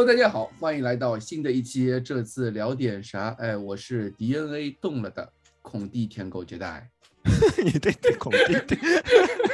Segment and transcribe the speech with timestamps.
[0.00, 2.00] Hello，大家好，欢迎来到新的一期。
[2.00, 3.36] 这次聊点啥？
[3.38, 6.88] 哎，我是 DNA 动了的孔蒂舔狗接待。
[7.62, 8.78] 你对对孔蒂对，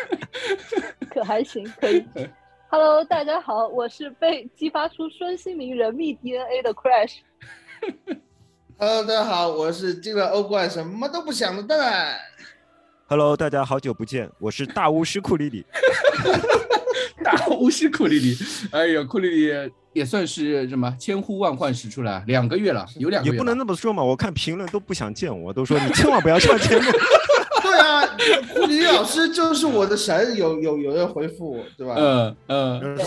[1.11, 2.06] 可还行，可以。
[2.70, 7.17] Hello，大家好，我是被激发出孙兴民人密 DNA 的 Crash。
[8.78, 12.20] Hello，大家好，我是进了欧冠什么都不想的蛋。
[13.08, 15.67] Hello，大家好久不见，我是大巫师库里里。
[17.24, 18.36] 大巫师库里里，
[18.70, 23.34] 哎呀，库里里也算是什么千呼万唤始出来，两个月了，有两个月了。
[23.34, 26.84] 也不能那么说嘛，我看评论都不想见我，都说你千万不要上节目。
[27.62, 28.06] 对啊，
[28.52, 31.94] 库里老师就是我的神，有有有人回复我，对吧？
[31.97, 32.98] 嗯嗯，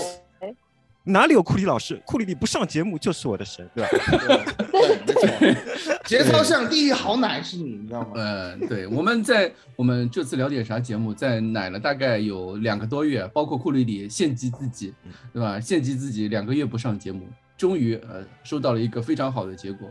[1.03, 1.99] 哪里有库里老师？
[2.05, 3.89] 库里里不上节目就是我的神，对吧？
[5.07, 5.55] 对。
[6.03, 8.11] 节操上第一好奶是你，你知道吗？
[8.15, 14.93] 嗯，对，我们在我们这次聊点啥节目，在奶了大概有两个多月，包括库里里献祭自己，
[15.33, 15.59] 对吧？
[15.59, 19.89] 献祭自己两个月不上节目，终于呃收到了一个非常好的结果，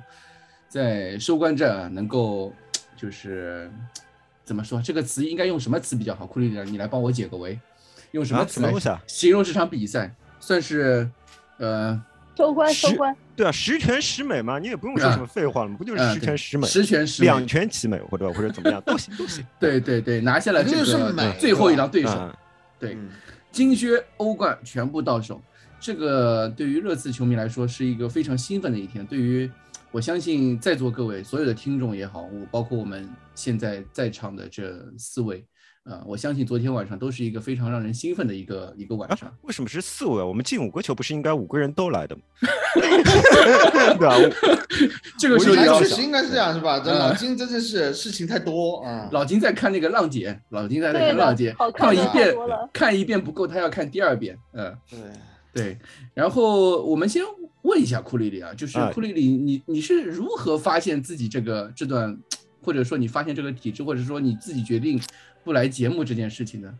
[0.68, 2.52] 在收官战啊能够
[2.96, 3.70] 就是
[4.44, 6.26] 怎么说这个词应该用什么词比较好？
[6.26, 7.58] 库里里，你来帮我解个围，
[8.12, 8.72] 用什么啊词来
[9.06, 10.14] 形容这场比赛？
[10.40, 11.08] 算是
[11.58, 12.00] 呃
[12.36, 13.14] 收官，收官。
[13.36, 16.66] 对啊，十全十美嘛，你也不用说什么废话了嘛，不就是嗯十全十美？
[16.66, 19.46] 十全十美两全其美，或者或者怎么样都行都行。
[19.60, 22.10] 对对对，拿下了这就是个最后一张对手。
[22.10, 22.36] 啊
[22.80, 23.10] 对，嗯
[23.50, 25.40] 金靴、欧冠全部到手，
[25.80, 29.04] 这个对于热刺球迷来说是一个非常兴奋的一天。
[29.06, 29.50] 对于
[29.90, 35.44] 我相信在座各位所有的听众也好，我包括我们现在在场的这四位，
[35.88, 40.24] 呃，我相信昨天晚上都是一个非常让人兴奋的一个一个晚上啊。，为什么是四位啊？
[40.24, 42.22] 我们进五个球不是应该五个人都来的吗？
[42.74, 44.14] 对吧？
[44.18, 44.28] 我
[45.18, 46.76] 这个时候本来你要确实应该是这样，是吧？
[46.84, 49.08] 老金真的是事情太多啊。
[49.12, 52.36] 老金在看那个浪姐，老金在对的看浪姐，看一遍
[52.70, 54.38] 看一遍不够，他要看第二遍。
[54.52, 55.78] 嗯，对，对，
[56.12, 57.22] 然后我们先
[57.62, 62.16] 问一下库里里啊，就是哎库里里，你你是如何发现自己这个这段，
[62.62, 65.00] 或者说你发现这个体质，或者说你自己决定
[65.48, 66.78] 不来节目这件事情呢？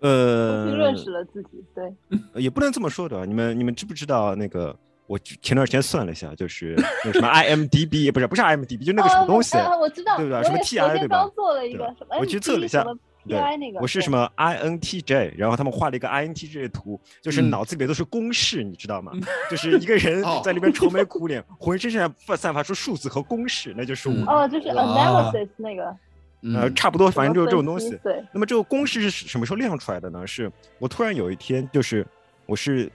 [0.00, 3.24] 呃认识了自己，对，也不能这么说的。
[3.24, 4.76] 你们你们知不知道那个？
[5.06, 14.10] 我前段时间算了一下，就是那什么 IMDB，不是不是 IMDB，就那个什么东西，啊，我知道，对不对什么 TI 昨天对吧刚做了一个什么，我去测了一下 PI 那个，对我是什？
[14.10, 19.12] 么 INTJ，然后他们画了一个 INTJ 的图，就是嗯脑子里面都是公式，你知道吗？
[19.48, 24.32] 就是一个人哦在里边愁眉苦脸，浑身上下散发出数字和公式，那就是嗯我。
[24.32, 25.96] 哦，就是 analysis 那个，
[26.42, 27.96] 呃，嗯差不多，反正就是这种东西。
[28.02, 30.26] 对，那么这个公式是什么时候亮出来的呢？
[30.26, 32.06] 是我突然有一天，就是
[32.46, 32.90] 我是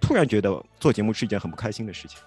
[0.00, 2.18] 突然觉得做节目是一件很不开心的事情，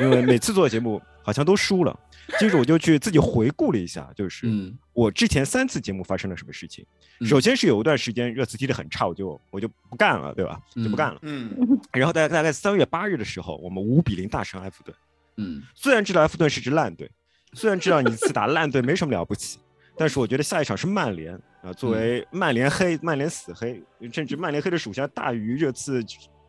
[0.00, 1.98] 因为每次做节目好像都输了。
[2.38, 6.84] 接着我就去自己回顾了一下，就是嗯我之前三次节目发生了什么事情。
[7.20, 10.60] 嗯首先是有一段时间热刺踢得很差，我就我就不干了，对吧？
[10.76, 11.18] 就不干了。
[11.22, 11.50] 嗯，
[11.92, 14.94] 然后大概大概三月八日的时候，我们五比零大胜埃弗顿。
[15.38, 17.10] 嗯虽然知道埃弗顿是支烂队，
[17.54, 19.58] 虽然知道你次打烂队没什么了不起，
[19.98, 26.02] 但是我觉得下一场是曼联啊、作为曼联黑、曼联死黑，甚至曼联黑的属性大于热刺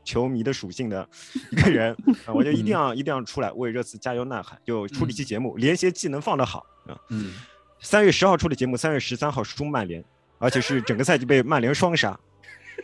[0.03, 1.07] 球迷的属性的
[1.51, 6.95] 一个人 啊、我就一定要一定要出来为热刺加油呐喊，就出了一期节目，连协技能放得好啊。
[7.09, 7.33] 嗯
[7.81, 10.03] 三月十号出的节目，三月十三号输曼联，
[10.37, 12.19] 而且是整个赛季被曼联双杀。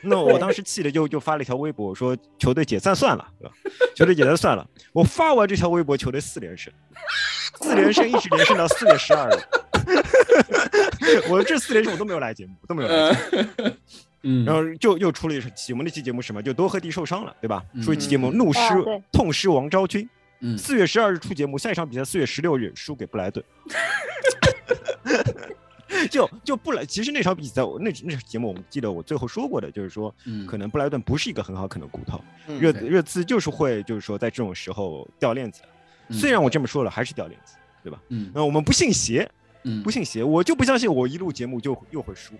[0.01, 3.53] 那我当时气的就就发了一条微博，我说球队解散算了，对吧？
[3.95, 4.65] 球队解散算了。
[4.93, 6.71] 我发完这条微博，球队四连胜，
[7.61, 9.39] 四连胜一直连胜到四月十二日。
[11.29, 13.47] 我这四连胜我都没有来节目，都没有来节目。
[13.57, 13.71] 呃
[14.27, 16.41] 嗯，然后就又出了一期，我们那期节目什么？
[16.41, 17.63] 就多赫蒂受伤了，对吧？
[17.73, 18.59] 嗯出一期节目，怒失
[19.11, 20.07] 痛失王昭君。
[20.41, 23.43] 嗯四月十二日出节目，下一场比赛四月十六日输给布莱顿。
[26.09, 35.61] 就就布莱，其实那场比赛我那那场节目我们记得我最后说过的，就是说嗯可能布莱顿不是一个很好啃的骨头，嗯热热刺就是会就是说在这种时候掉链子。
[36.09, 37.99] 嗯虽然我这么说了，还是掉链子，对吧？
[38.09, 39.29] 嗯那我们不信邪，
[39.65, 42.33] 嗯不信邪，我就不相信我一录节目就又会输。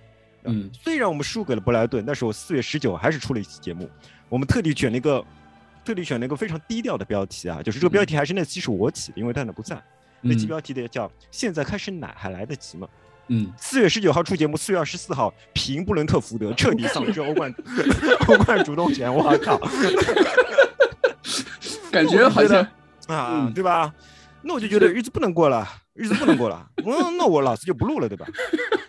[0.45, 3.89] 嗯虽然我们输给了布莱顿，但是我四月十九还是出了一期节目，
[4.29, 5.25] 我们特地选了一个，
[5.83, 9.81] 特地选了一个非常低调的标题啊，就是这个标题还是那期是我起的，因为蛋蛋不在。
[10.21, 12.87] 那期标题的叫“现在开始奶还来得及吗
[13.27, 13.51] 嗯？”。
[13.57, 17.53] 四月十九号出节目，四月二十四号平布伦特福德，彻底丧失欧冠
[18.27, 19.13] 欧冠主动权。
[19.13, 19.59] 我靠！
[21.91, 22.61] 感觉好像
[23.07, 23.93] 啊，嗯对吧？
[24.41, 26.69] 那我就觉得日子不能过了，日子不能过了。
[26.77, 28.27] 嗯，那我老子就不录了，对吧？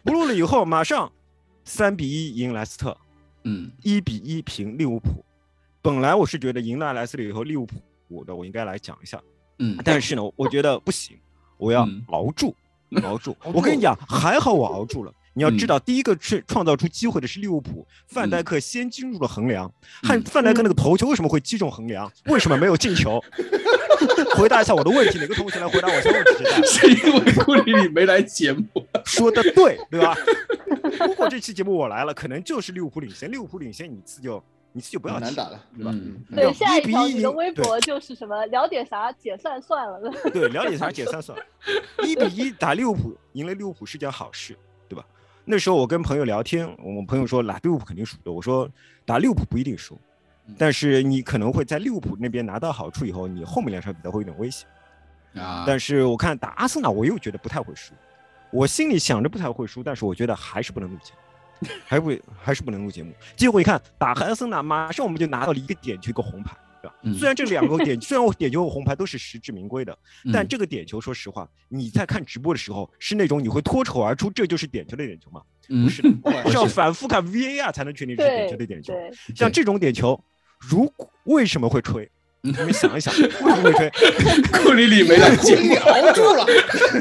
[0.04, 1.10] 不录了以后，马上
[1.64, 2.96] 三比一赢莱斯特，
[3.44, 5.24] 嗯一比一平利物浦。
[5.80, 7.76] 本来我是觉得赢了莱斯特以后，利物浦
[8.08, 9.20] 我的我应该来讲一下，
[9.60, 11.16] 嗯，但是呢，我觉得不行，
[11.56, 12.54] 我要嗯熬住，
[13.04, 13.36] 熬住。
[13.54, 19.70] 我跟你讲，还好我熬住了，你要知道，第一个创创造出机会的是利物浦，范戴克先进入了横梁。
[20.02, 22.10] 汉范戴克那个头球为什么会击中横梁？
[22.24, 23.22] 为什么没有进球？
[24.34, 26.44] 回答一下我的问题，哪个同学来回答我这个问题？
[26.66, 28.64] 是因为库里里没来节目。
[29.04, 30.16] 说的对，对吧？
[31.06, 33.30] 如果这期节目我来了，可能就是利物浦领先。
[33.30, 34.42] 利物浦领先，你次就
[34.72, 35.94] 你次就不要难打了，对吧？
[36.34, 38.46] 对，下一条你的微博就是什么？
[38.46, 39.12] 聊点啥？
[39.12, 40.10] 解散算了。
[40.32, 40.90] 对，聊点啥？
[40.90, 41.44] 解散算了。
[42.06, 44.56] 一比一打利物浦，赢了利物浦是件好事？
[45.48, 48.32] 那时候我跟朋友聊天，我们朋友说打利物浦肯定输的。
[48.32, 48.68] 我说
[49.04, 49.96] 打利物浦不一定输，
[50.58, 54.66] 但是你可能会在利物浦那边拿到好处以后，你后面两场比赛会有点危险
[55.36, 55.62] 啊。
[55.64, 57.94] 但是我看打阿森纳，我又觉得不太会输。
[58.50, 63.12] 我心里想着不太会输，但是我觉得还是不能录节目，还会还是不能录节目。
[63.36, 66.94] 结果一看打阿森纳，马上我们就拿到了一个点球一个红牌，对吧？
[67.18, 69.96] 虽然这两个点，虽然我点球和红牌都是实至名归的，
[70.32, 75.42] 但这个点球，说实话，你在看直播的时候是那种你会脱口而出这就是点球的点球吗？
[75.68, 76.02] 不是，
[76.48, 78.94] 是要反复看 VAR 才能确定是点球的点球。
[79.34, 80.18] 像这种点球，
[80.60, 82.08] 如果为什么会吹？
[82.42, 83.90] 你们想一想， 为什么会吹？
[84.52, 86.46] 库里里没来节目，熬住了。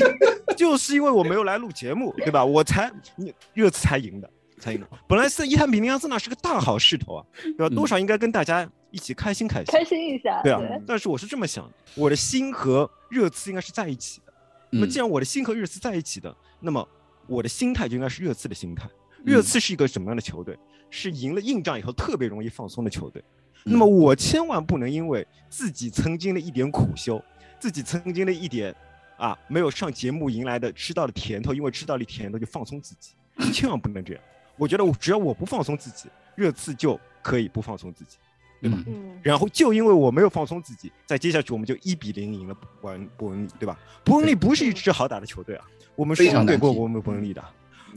[0.58, 2.44] 就是因为我没有来录节目，对吧？
[2.44, 4.28] 我才你热刺才赢的，
[4.58, 4.88] 才赢的。
[5.08, 7.70] 本来是一探比尼亚斯纳是个大好势头啊，对吧？
[7.70, 10.42] 多少应该跟大家一起开心开心，开心一下。
[10.42, 14.34] 对啊，但是我是这么想，我的心和热刺应该是在一起的。
[14.70, 16.88] 那么既然我的心和热刺在一起的，那么
[17.28, 18.90] 我的心态就应该是热刺的心态。
[19.26, 20.58] 热刺是一个什么样的球队？
[20.90, 23.22] 是赢了硬仗以后特别容易放松的球队。
[23.66, 27.22] 那么我千万不能因为自己曾经的一点苦修，
[27.60, 28.74] 自己曾经的一点。
[29.18, 33.16] 啊，没有上节目迎来的吃到的甜头，因为吃到了甜头就放松自己，
[33.54, 34.22] 千万不能这样。
[34.58, 38.18] 我觉得我只要我不放松自己，热刺就可以不放松自己，
[38.62, 38.78] 对吧？
[38.88, 39.20] 嗯。
[39.22, 43.78] 然后就因为我没有放松自己，在接下去我们就一比零赢了伯恩伯恩利，对吧？
[44.04, 45.66] 伯恩利不是一支好打的球队啊，
[45.96, 47.44] 我们输给过我们伯恩利的，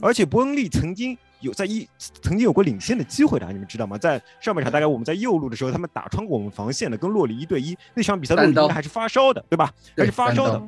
[0.01, 3.97] 而且伯恩利曾经有在一曾经有过领先的机会的，你们知道吗？
[3.97, 9.71] 在上半场大概我们在右路的时候，他们打穿过我们防线的，跟洛里一对一那场比赛，洛里应该还是发烧的，对吧？
[9.95, 10.61] 还是发烧的。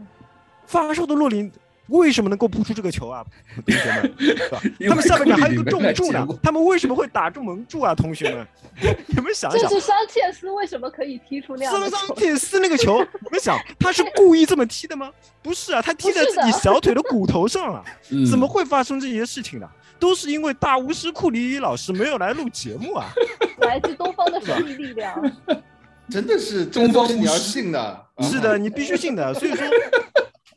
[0.67, 1.51] 发烧的洛林
[1.91, 3.23] 为什么能够扑出这个球啊，
[3.65, 4.89] 同学们？
[4.89, 8.47] 他们下半场还有一个重注呢，他们为什么会打中门柱啊，同学们？
[9.07, 11.95] 你们想想，这是桑切斯为什么可以踢出那样的球？
[11.95, 15.11] 桑切斯那个球， 你们想，他是故意这么踢的吗？
[15.43, 17.83] 不是啊，他踢在自己小腿的骨头上啊，
[18.29, 19.69] 怎么会发生这些事情呢？
[19.99, 23.05] 都是因为大巫师库里老师没有来录节目啊！
[23.59, 25.21] 来自东方的神秘力量，
[26.09, 29.63] 真的是中方你要信的，是的，你必须信的，所以说。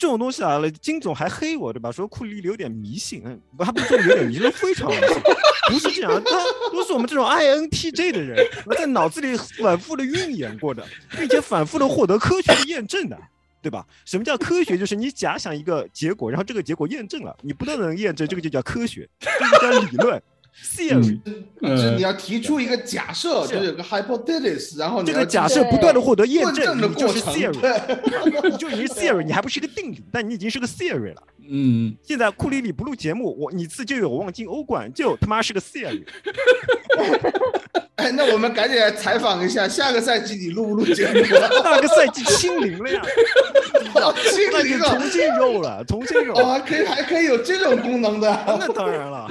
[0.05, 1.91] 这种东西啊，金总还黑我，对吧？
[1.91, 5.23] 说库里有点迷信，嗯，他不是说有点迷信，非常迷信，
[5.73, 8.37] 不是这样，他都是我们这种 INTJ 的人，
[8.77, 13.19] 在脑子里反复的运演过的，并且反复的获得科学的验证的，
[13.63, 13.87] 对吧？
[14.05, 14.77] 什么叫科学？
[14.77, 20.23] 就是你假想一个结果，然后这个结果验证了，你不断的验证，这个就叫科学，这个叫理论。
[20.63, 21.21] theory，
[21.61, 31.23] 就是你要提出一个假设，就是有个 hypothesis，然后这个假设不断的获得验证的过程，你就已经 theory，你还不是一个定理，但你已经是个 theory 了。
[31.47, 36.05] 嗯，现在库里里不录节目，我你自就有望进欧冠，就他妈是个 theory。
[37.97, 41.23] 哎，那我们赶紧来采访一下，下个赛季你录不录节目？
[41.63, 43.01] 下个赛季清零了呀，
[44.33, 46.35] 清零了，重新肉了，重新肉。
[46.35, 48.45] 哦，还可以，还可以有这种功能的？
[48.59, 49.29] 那当然了。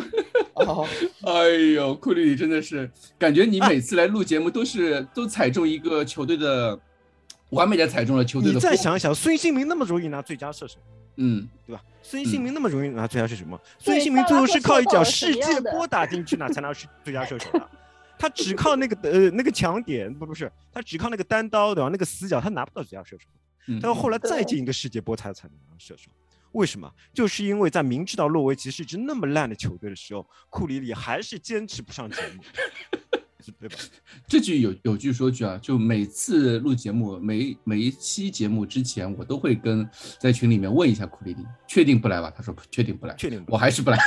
[0.53, 0.87] 哦，
[1.25, 2.89] 哎呦，库里真的是
[3.19, 6.79] 感觉你每次来录节目都是都踩中一个球队的，
[7.49, 8.53] 完美的踩中了球队的。
[8.53, 10.75] 你再想想，孙兴民那么容易拿最佳射手，
[11.17, 11.81] 嗯，对吧？
[12.01, 13.59] 孙兴民那么容易拿最佳射手吗？
[13.77, 17.67] 孙兴民最后是靠一脚世界波打进去，那才拿是最佳射手的。
[18.17, 21.89] 他只靠那个呃 那个强点，不不是，他只靠那个单刀对吧？
[21.89, 23.25] 那个死角他拿不到最佳射手，
[23.81, 26.09] 他要后来再进一个世界波才才能拿射手。
[26.53, 26.91] 为什么？
[27.13, 32.43] 就是因为在明知道洛维奇是一支那么烂的球队的时候，库里里还是坚持不上节目，
[33.59, 33.75] 对吧？
[34.27, 39.89] 这句有有句说句啊，就每次录节目，每每一期节目之前，我都会跟
[40.19, 42.31] 在群里面问一下库里里，确定不来吧？
[42.35, 43.97] 他说确定不来，确定，我还是不来，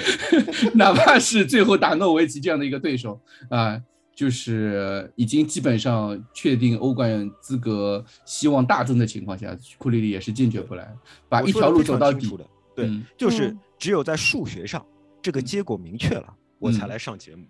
[0.74, 3.80] 哪怕是最后打诺维奇这样的一个对手啊。
[4.14, 10.94] 就是已经基本上确定欧冠资格，希望大增的情况下，库里里也是坚决不来，
[11.30, 12.46] 把一条路走到底的。
[12.76, 14.84] 对，就是只有在数学上
[15.22, 16.26] 这个结果明确了，
[16.58, 17.46] 我才来上节目。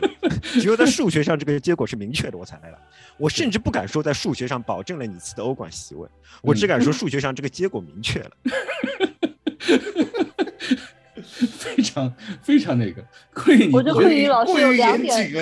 [0.60, 2.78] 只有在数学上这个结果是明确的，我才来了。
[3.16, 6.06] 我甚至不敢说在数学上保证了你次的欧冠席位，
[6.42, 8.30] 我只敢说数学上这个结果明确了。
[11.50, 13.02] 非常非常那个，
[13.72, 15.32] 我觉得桂宇老师有两点，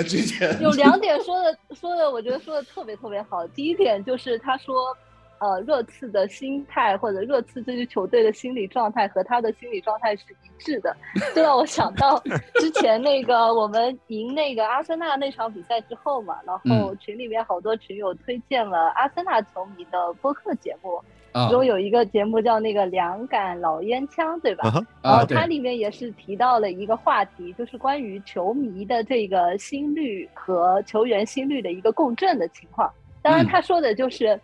[0.61, 3.47] 有两点说的说的，我觉得说的特别特别好。
[3.49, 4.97] 第一点就是他说，
[5.39, 10.97] 呃热刺的心态或者热刺这支球队的心理状态和他的心理状态是一致的，
[11.35, 12.23] 这让我想到
[12.55, 20.97] 之前那个我们赢那个阿森纳那场比赛之后嘛，然后群里面好多群友推荐了阿森纳球迷的播客节目。
[20.97, 24.69] 啊其中有一个节目叫那个两杆老烟枪，对吧？
[24.69, 32.93] 啊然后它里面也是提到了一个话题，就是关于球迷的这个心率和球员心率的一个共振的情况。
[33.23, 34.41] 当然，嗯他说的就是，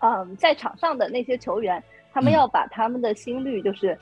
[0.00, 1.82] 嗯，在场上的那些球员，
[2.12, 3.98] 他们嗯要把他们的心率就是，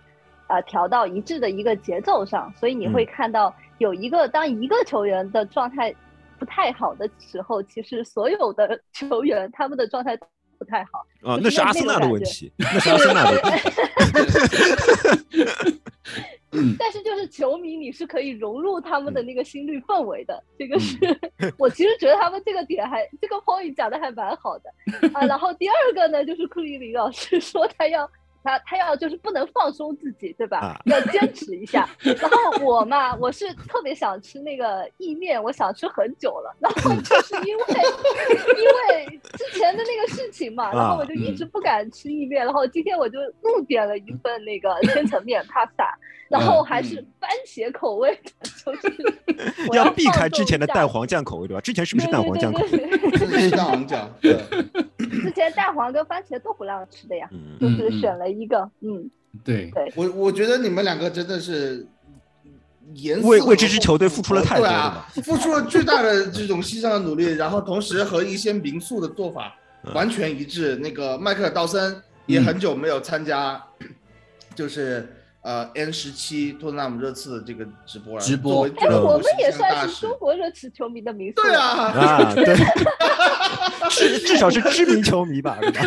[0.47, 2.53] 呃，调到一致的一个节奏上。
[2.55, 5.95] 所以你会嗯看到有一个当一个球员的状态
[6.39, 10.27] 不太好的时候，其实所有的球员他们的状态都
[10.59, 11.01] 不太好。
[11.23, 13.71] 啊，那那是阿森纳的问题，那是阿森纳的问题。
[16.53, 20.97] 嗯 但是就是球迷，你是可以融入他们的嗯那个心率氛围的，这个是
[21.59, 24.71] 我其实觉得他们这个点还这个 point 讲的还蛮好的
[25.13, 25.27] 啊。
[25.27, 28.09] 然后第二个呢，就是库里里老师说他要
[28.45, 30.59] 他他要就是不能放松自己，对吧？
[30.59, 31.89] 啊要坚持一下。
[32.01, 37.65] 然后我嘛，我是特别想吃那个意面，我想吃很久了，然后就是因为
[38.61, 45.91] 因为之前的那个事情嘛，然后我就一直不敢吃意面，然后今天我就怒点了一份那个千层面 pasta。
[46.39, 49.21] 然后还是番茄口味的， 就是
[49.71, 51.61] 我要避开之前的蛋黄酱口味，对吧？
[51.61, 53.51] 之前是不是蛋黄酱口味？
[53.51, 54.37] 蛋黄酱， 对，
[54.99, 59.09] 之前蛋黄跟番茄都不让吃的呀，嗯，就是选了一个，嗯，
[59.45, 61.87] 对，对，我我觉得你们两个真的是
[62.95, 69.95] 严为为这支球队付出了太多了对啊，付出了巨大的这种牺牲的努力，然后同时和一些民宿的做法嗯。
[69.95, 70.77] 完全一致。
[70.77, 73.63] 那个迈克尔道森也很久没有参加，
[74.55, 75.09] 就是
[75.45, 78.25] 呃 N 十七托特纳姆热刺的这个直播了。
[78.25, 82.57] 直播我们也算是中国热刺球迷的名宿，对， 啊， 啊， 对，
[83.91, 85.83] 至至少是知名球迷吧，对吧？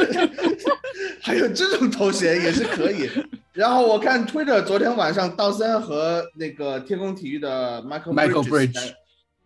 [1.21, 3.09] 还有这种头衔也是可以。
[3.53, 8.91] 然后我看 Twitter 昨天晚上道森和那个天空体育的 Michael Michael Bridge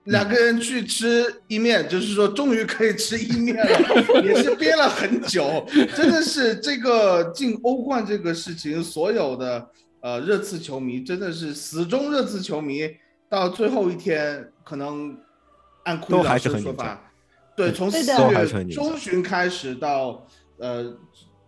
[0.05, 5.65] 两个人去吃意面，就是说终于可以吃意面了，也是憋了很久。
[5.95, 9.65] 真的是这个进欧冠这个事情，所有的
[10.01, 12.81] 呃热刺球迷真的是死忠热刺球迷，
[13.29, 15.17] 到最后一天可能
[15.83, 17.11] 按库里老师的说法，
[17.55, 20.27] 对，从四月中旬开始到
[20.57, 20.93] 呃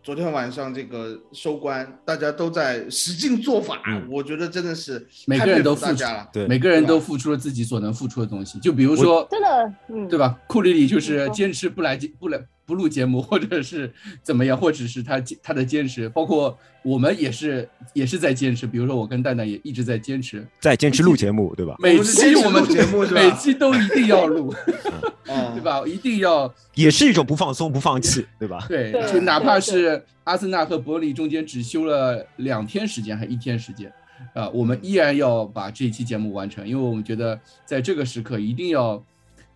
[0.01, 6.29] 昨天晚上这个收官，大家都在使劲做法，嗯我觉得真的是每个人都付出了。
[6.33, 8.59] 对每个人都付出了自己所能付出的东西。
[8.59, 10.37] 就比如说，真的，嗯，对吧？
[10.47, 13.91] 库里里就是坚持不来节不来不录节目，或者是
[14.21, 18.65] 怎么样，或者是他他的坚持，包括我们也是也是在坚持。
[18.65, 21.75] 比如说我跟蛋蛋也一直在坚持，在坚持录节目，对吧？
[21.79, 24.53] 每期我们节目是吧每期都一定要录，
[25.27, 25.61] 嗯对？
[25.61, 25.83] 吧？
[25.85, 28.65] 一定要 也是一种不放松、不放弃， 对吧？
[28.67, 33.91] 对，就哪怕是阿森纳和伯利中间只休了两天时间，还一天时间，
[34.33, 39.03] 啊、我们依然要把这一期节目完成，因为我们觉得在这个时刻一定要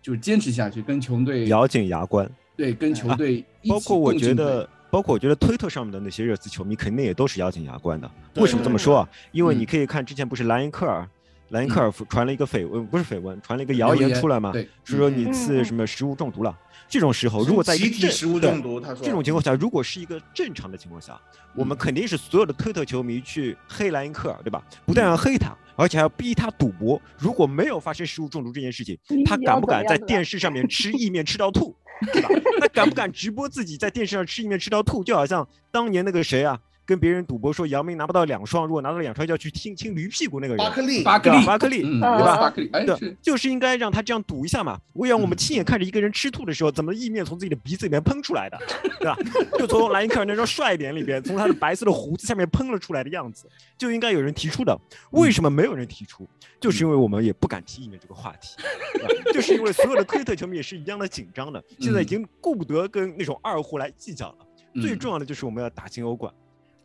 [0.02, 2.30] 就是坚持下去，跟球队咬紧牙关。
[2.58, 8.10] 对跟球队 一起包括我觉得，包括我觉得推特上面的那些热刺球迷肯定也都是咬紧牙关的。
[8.34, 9.08] 为什么这么说啊？
[9.32, 11.08] 因为嗯你可以看之前不是莱因克尔，
[11.50, 16.54] 莱因克尔传了一个绯闻，不是绯闻，传了一个谣谣言言出来嘛，对是说嗯你次嗯什么食物中毒了。
[16.88, 21.20] 这种时候，如果在一个正集体食物中毒，他说这种情况下，如果是一个正常的情况下，
[21.54, 24.62] 我们肯定是所有的推特球迷去黑莱因克尔，对吧？
[24.86, 27.00] 不但要黑他，而且还要逼他赌博。
[27.18, 31.76] 如果没有发生食物中毒这件事情，他敢不敢在电视上面吃意面吃到吐，
[32.12, 32.28] 对吧？
[32.60, 35.04] 他敢不敢直播自己在电视上吃意面吃到吐？
[35.04, 42.36] 就好像当年那个谁啊，跟别人赌博说姚明拿不到两双，如果拿到两双就要去亲亲驴屁股那个人，巴克利，巴克利，巴克利，嗯，对吧？
[42.38, 44.80] 巴克利，哎，对，就是应该让他这样赌一下嘛。
[44.94, 45.38] 我让我们嗯。
[45.38, 48.58] 亲眼看着一个人吃吐的时候，怎么意面从自己的鼻子里面喷出来的，
[48.98, 49.14] 对吧？
[49.58, 54.74] 就从莱因克尔那张帅脸里边，从他的白色的胡子下面喷了出来的样子，就应该有人提出的。
[55.10, 56.26] 为什么没有人提出？
[56.58, 58.56] 就是因为我们也不敢提意面这个话题，
[58.94, 59.30] 对吧？
[59.34, 64.38] 就是因为所有的推特球迷也是一样的紧张的，现在已经顾不得跟那种二货来计较了。
[64.80, 66.32] 最嗯重要的就是我们要打进欧冠，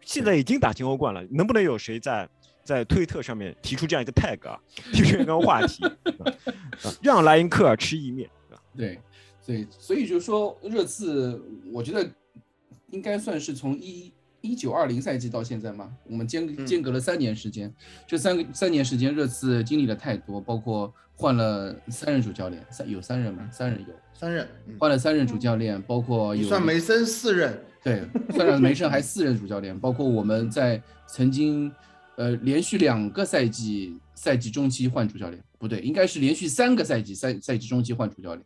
[0.06, 2.28] 现在已经打进欧冠了，能不能有谁在
[2.64, 4.60] 在推特上面提出这样一个 tag 啊，
[4.94, 5.84] 提出一个话题，
[7.02, 8.30] 让莱因克尔吃意面，
[8.76, 9.02] 对吧？
[9.46, 11.42] 对，所以就是说热刺，
[11.72, 12.10] 我觉得
[12.92, 17.74] 应该算是从一一九二零赛季到现在嘛，我们间嗯间隔了三年时间，
[18.08, 23.48] 这三个三年时间，热刺经历了太多，包括换了三任主教练，三有三任吗？
[23.52, 24.76] 三任有，三任，嗯。
[24.80, 28.02] 换了三任主教练，包括有算梅森四任，对，
[28.34, 31.70] 算上梅胜还四任主教练，包括我们在曾经
[32.16, 38.46] 呃连续两个赛季赛季中期换主教练，不对，应该是连续三个赛季赛赛季中期换主教练，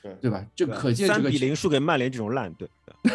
[0.00, 0.46] 对对吧？
[0.54, 2.68] 就可见这个三比零输给曼联这种烂队，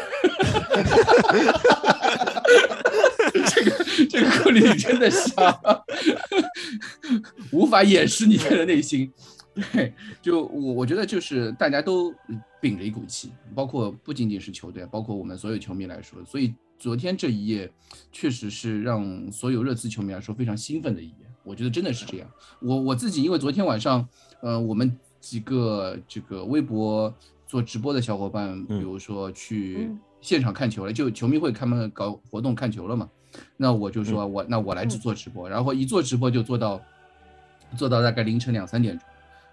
[3.47, 3.71] 这个
[4.09, 5.33] 这个库里里真的香，
[7.51, 9.09] 无法掩饰你的内心。
[9.73, 12.13] 对，就我我觉得就是大家都
[12.61, 17.71] 秉着一股气，包括不仅仅是球队，包括我们所有球迷来说，所以昨天这一夜
[18.11, 21.15] 确实是让所有热刺球迷来说非常兴奋的一夜。
[21.43, 22.29] 我觉得真的是这样。
[22.59, 24.07] 我我自己因为昨天晚上，
[24.41, 27.11] 呃，我们几个这个微博
[27.47, 29.89] 做直播的小伙伴，比如说去
[30.21, 33.09] 现场看球了，就球迷会他们搞活动看球了嘛，
[33.55, 36.81] 那我就说我那我来做直播，然后一做直播就做到
[37.75, 39.07] 做到大概凌晨两三点钟。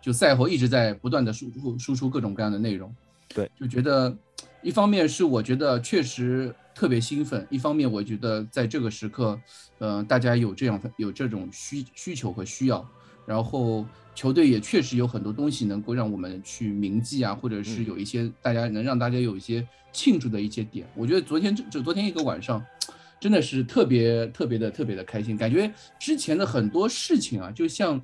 [0.05, 2.95] 就赛后一直在不断的输出输出各种各样的内容，
[3.29, 4.15] 对，就觉得
[4.61, 9.41] 一方面是我觉得确实特别兴奋，一方面我觉得在这个时刻，
[9.79, 12.87] 呃，大家有这样有这种需需求和需要，
[13.25, 20.87] 然后球队也确实有很多东西能够让我们去铭记啊，或者是有一些大家能让大家有一些庆祝的一些点。
[20.95, 22.63] 我觉得昨天就昨天一个晚上，
[23.19, 27.99] 真的是特别特别的特别的开心，感觉之前的很多事情啊，就像。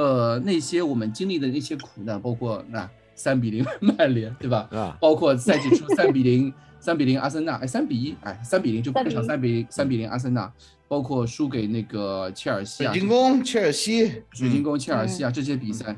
[0.00, 4.66] 呃，那些我们经历的那些苦难，包括那三比零 曼联，对吧？
[4.72, 10.50] 啊，包括赛季初三比零，三比零阿森纳，哎，三比一，哎，三比零就客场三比三比零阿森纳，
[10.88, 15.94] 包括输给那个切尔西啊，水晶宫、切尔西、水晶宫、切尔西啊这些比赛，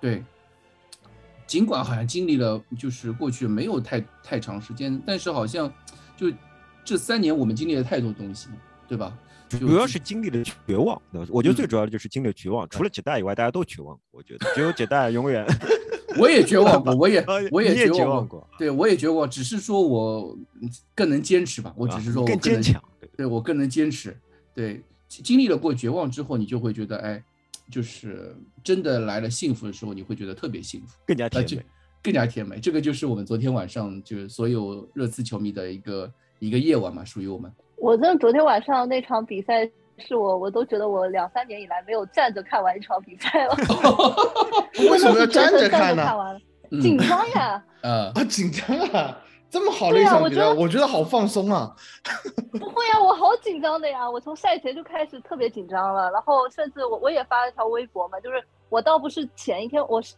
[0.00, 0.22] 对，
[1.44, 5.68] 尽管好像经历了，就是过去没有太太长时间，但是好像
[6.16, 6.30] 就
[6.84, 8.48] 这三年我们经历了太多东西，
[8.86, 9.12] 对吧？
[9.58, 12.68] 主要是经历了绝望，我觉得最主要的就是经历了绝望。
[12.68, 13.98] 除了解带以外，大家都绝望。
[14.10, 15.46] 我觉得只有解带永远。
[16.16, 18.48] 我也绝望过，我也 我也绝望过。
[18.56, 20.38] 对，我也绝望，只是说我
[20.94, 21.74] 更能坚持吧。
[21.76, 22.80] 我只是说我更坚强。
[23.16, 24.16] 对我更能坚持。
[24.54, 27.22] 对，经历了过绝望之后，你就会觉得，哎，
[27.68, 31.66] 就是真的来了幸福的时候，你会觉得特别幸福，更加甜美，
[32.00, 32.60] 更加甜美。
[32.60, 37.52] 这个就是我们昨天晚上就是所有热刺球迷的一个一个夜晚嘛，属于我们。
[37.76, 43.54] 我真的昨天晚上那场比赛，是我我都觉得我两三年以来没有站着看完一场比赛了。
[44.90, 46.04] 为什么要站着看呢？
[46.82, 47.62] 紧张呀！
[47.82, 49.16] 啊啊，紧张啊！
[49.50, 51.72] 这么好的一场比赛，我觉得好放松啊。
[52.58, 54.10] 不会呀，我好紧张的呀！
[54.10, 60.14] 我从赛前就开始特别紧张了，然后甚至我我也发了条微博嘛，就是我倒不是前一天，我是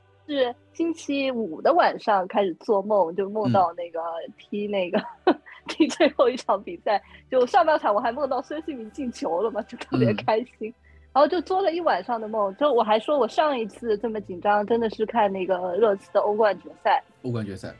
[0.72, 4.00] 星期五的晚上开始做梦，就梦到那个
[4.38, 5.02] 踢那个。
[5.68, 10.72] 踢最后一场比赛，就上半场我还梦到孙兴民进球了嘛，就特别开心，
[11.12, 12.54] 然后就做了一晚上的梦。
[12.54, 17.02] 就我还说我上一次这么紧张，真的是看那个热刺的欧冠决赛。
[17.22, 17.74] 欧冠决赛，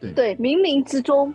[0.00, 1.34] 对对，冥冥之中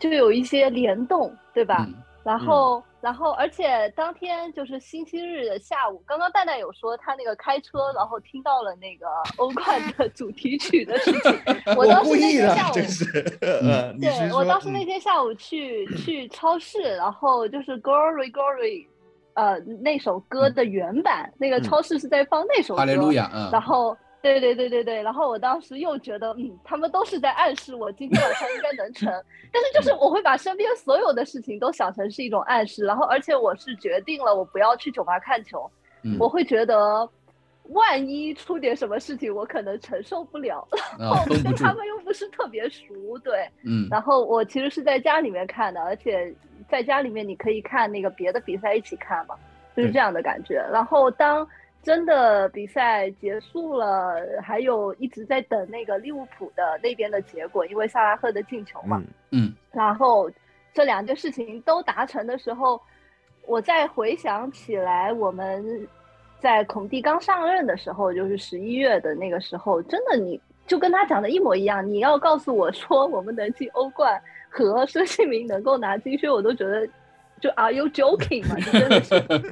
[0.00, 1.86] 就有一些联动，对吧？
[2.24, 2.82] 然后。
[3.02, 9.06] 然后，而且当天就是星期日的下午，刚刚蛋蛋有说他那个开车，然后听到了那个
[9.42, 11.40] 欧冠的主题曲的事情。
[11.78, 12.74] 我当时那天下午，
[13.98, 18.86] 对我当时那天下午去去超市，然后就是 Glory Glory，
[19.32, 22.82] 呃，那首歌的原版，那个超市是在放那首歌，
[23.50, 23.96] 然后。
[24.22, 29.10] 对对对对对，然后我当时又觉得，嗯，他们都是在暗示我今天晚上应该能成，
[29.50, 35.70] 但是就是我会把身边所有的事情都想成是一种暗示，然后而且我是决定了我不要去酒吧看球，
[36.18, 37.08] 我会觉得
[37.70, 42.84] 万一出点什么事情，我可能承受不了，然后跟他们又不是特别熟，
[43.24, 46.30] 对，嗯，然后我其实是在家里面看的，而且
[46.68, 49.34] 在家里面你可以看那个别的比赛一起看嘛，
[49.74, 51.48] 就是这样的感觉，然后当。
[51.82, 59.02] 真的比赛结束了，还有一直在等那个利物浦的那边的结果，因为萨拉赫的进球嘛。
[59.30, 59.54] 嗯。
[59.72, 60.30] 然后
[60.74, 62.78] 这两件事情都达成的时候，
[63.46, 65.64] 我再回想起来，我们
[66.38, 71.86] 在孔蒂刚上任的时候，就是十一月的那个时候，真的你就跟他讲的一模一样。
[71.86, 76.86] 你要告诉我说我们能进欧冠和孙兴民能够拿金靴，我都觉得。
[77.40, 78.54] 就 Are you joking 嘛？
[78.60, 79.02] 就真的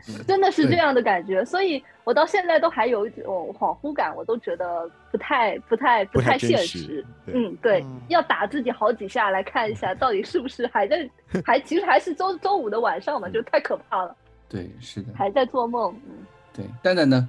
[0.02, 7.04] 是， 真的是这样的感觉，所以我到现在都还有一种恍惚感，我都觉得不太、不太、不太现实。
[7.26, 11.08] 嗯，对，要打自己好几下来看一下，到底是不是还在，
[11.44, 14.14] 还其实还是周周五的晚上嘛，就太可怕了。
[14.48, 15.94] 对，是的，还在做梦。
[16.06, 17.28] 嗯，对，蛋蛋呢？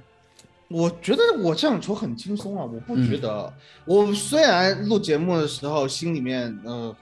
[0.70, 3.52] 我觉得我这样球很轻松啊，我不觉得。
[3.84, 6.94] 我虽然录节目的时候心里面，呃，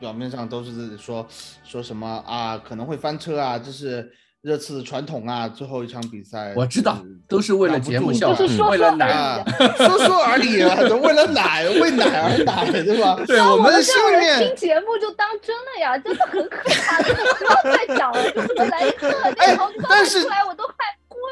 [0.00, 1.24] 表面上都是说
[1.62, 5.48] 说什么啊，可能会翻车啊，这是热刺的传统啊。
[5.48, 9.44] 最后一场比赛，我知道都是为了节目效果，为了奶，
[9.76, 13.16] 说说而已啊，为了奶，为奶而奶，对吧？
[13.24, 19.08] 对，我们心里面听节目就当真了呀，真的很可怕，真的 不要再讲了，就么来一个，
[19.38, 19.56] 哎，
[19.88, 20.74] 但是出来我都快。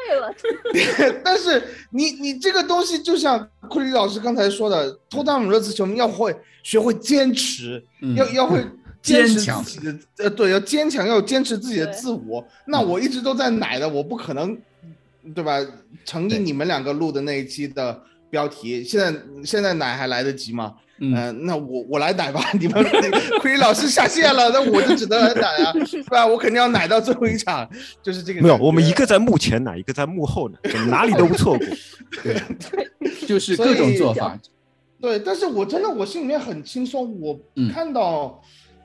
[0.07, 0.33] 对了，
[1.23, 1.61] 但是
[1.91, 7.83] 你你这个东西就像库里老师刚才说的，托汤姆热刺球迷要会学会坚持，
[8.15, 8.65] 要要会
[9.01, 12.45] 坚持自己的呃，对，要坚强，要坚持自己的自我。
[12.65, 14.57] 那我一直都在奶的，我不可能，
[15.33, 15.59] 对吧？
[16.05, 20.73] 成立你们两个录的那一期的标题，现在现在奶还来得及吗？
[21.03, 22.83] 嗯，嗯、那我我来奶吧， 你们
[23.41, 26.25] 奎老师下线了，那我就只能来奶啊，是吧？
[26.25, 27.67] 我肯定要奶到最后一场，
[28.01, 28.41] 就是这个。
[28.41, 31.67] 没有，我们一个在幕前奶，一个在幕后呢，我们哪里都不错过。
[32.23, 32.41] 对
[33.27, 34.39] 就是各种做法，
[34.99, 38.39] 对，但是我真的我心里面很轻松，我嗯看到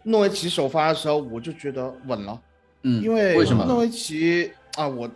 [0.05, 2.41] 诺维奇首发的时候，我就觉得稳了。
[2.85, 3.65] 嗯，因为为什么？
[3.67, 5.11] 诺维奇啊，我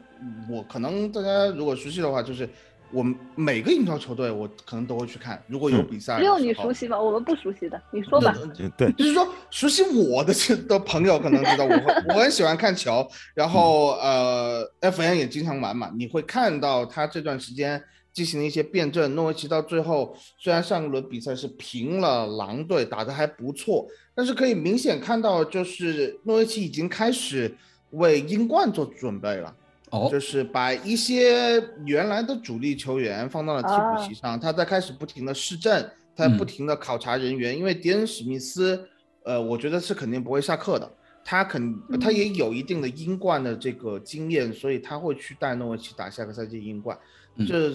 [0.51, 2.49] 我可能大家如果熟悉的话，就是
[2.93, 3.05] 我
[3.37, 7.01] 每个英超球队我可能都会去看，如果有嗯比赛的只有你熟悉吗？
[7.01, 8.37] 我们不熟悉的，你说吧。
[8.59, 19.15] 嗯对，就是说，熟悉我的这的朋友可能知道，我会我很喜欢看球，然后呃，FN 也经常玩嘛，你会看到他这段时间进行了一些辩证。
[19.15, 27.57] 诺维奇到最后虽然上一轮比赛是平了狼队，打得还不错，但是可以明显看到，就是诺维奇已经开始
[27.91, 29.55] 为英冠做准备了。
[29.91, 30.09] 哦。
[30.11, 38.89] 就，是把一些原来的主力球员放到了替补席上，他在开始不停的试阵，他在不停的考察人员，因为迪恩史密斯，
[39.25, 40.91] 呃，我觉得是肯定不会下课的，
[41.25, 46.99] 他肯他也有一定的英冠的这个经验，所以他会去带诺维奇打下个赛季英冠。
[47.37, 47.47] 嗯。
[47.47, 47.73] 这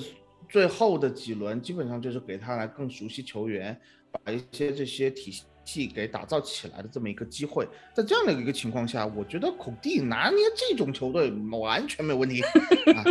[0.47, 3.75] 最后的几轮基本上就是给他来更熟悉球员，
[4.23, 5.43] 把一些这些体系
[5.87, 7.67] 给打造起来的这么一个机会。
[7.93, 12.41] 在这样的一个情况下，我觉得孔蒂拿捏这种球队完全没有问题。
[12.95, 13.03] 啊、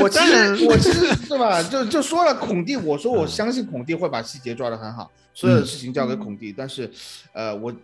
[0.00, 6.54] 我其实我其实是吧，就就说了孔蒂，我说我相信孔蒂会把细节抓得很好，所有的事情交给孔蒂。
[6.56, 6.88] 但是，
[7.32, 7.74] 呃，我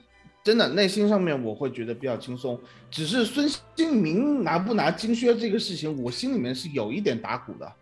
[0.45, 2.59] 真的内心上面我会觉得比较轻松。
[2.91, 7.73] 只是孙兴民拿不拿金靴这个事情，我心里面是有一点打鼓的。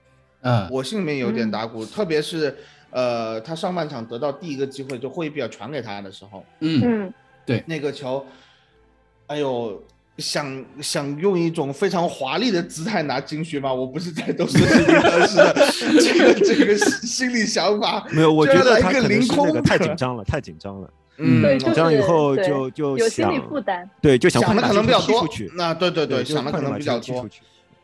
[0.45, 2.57] 嗯，我心里面有点打鼓，特别是
[2.93, 7.13] 呃，他上半场得到第一个机会，就霍伊比尔传给他的时候，嗯，
[7.45, 8.25] 对，那个球，
[9.29, 9.83] 哎呦，
[10.19, 13.73] 想想用一种非常华丽的姿态拿金靴吗？
[13.73, 15.55] 我不是在都是心里当时的
[16.01, 18.07] 这个这个心理想法。
[18.11, 20.91] 没有，我觉得他可能个凌空是那个太紧张了，太紧张了。
[21.17, 23.89] 嗯，对，紧张以后就就有心理想负担。
[24.03, 25.53] 对，就想想的可能比较多这球踢出去。。
[25.57, 27.27] 那对对对，就想的可能比较多。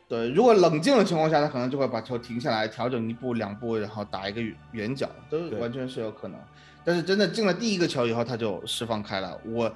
[0.09, 4.41] 对，如果冷静的情况下，他可能就会把球停下来，调整一步两步，然后打一个
[4.73, 6.41] 圆角，都完全是有可能。
[6.83, 9.39] 但是真的进了第一个球以后，他就释放开了。
[9.45, 9.71] 我，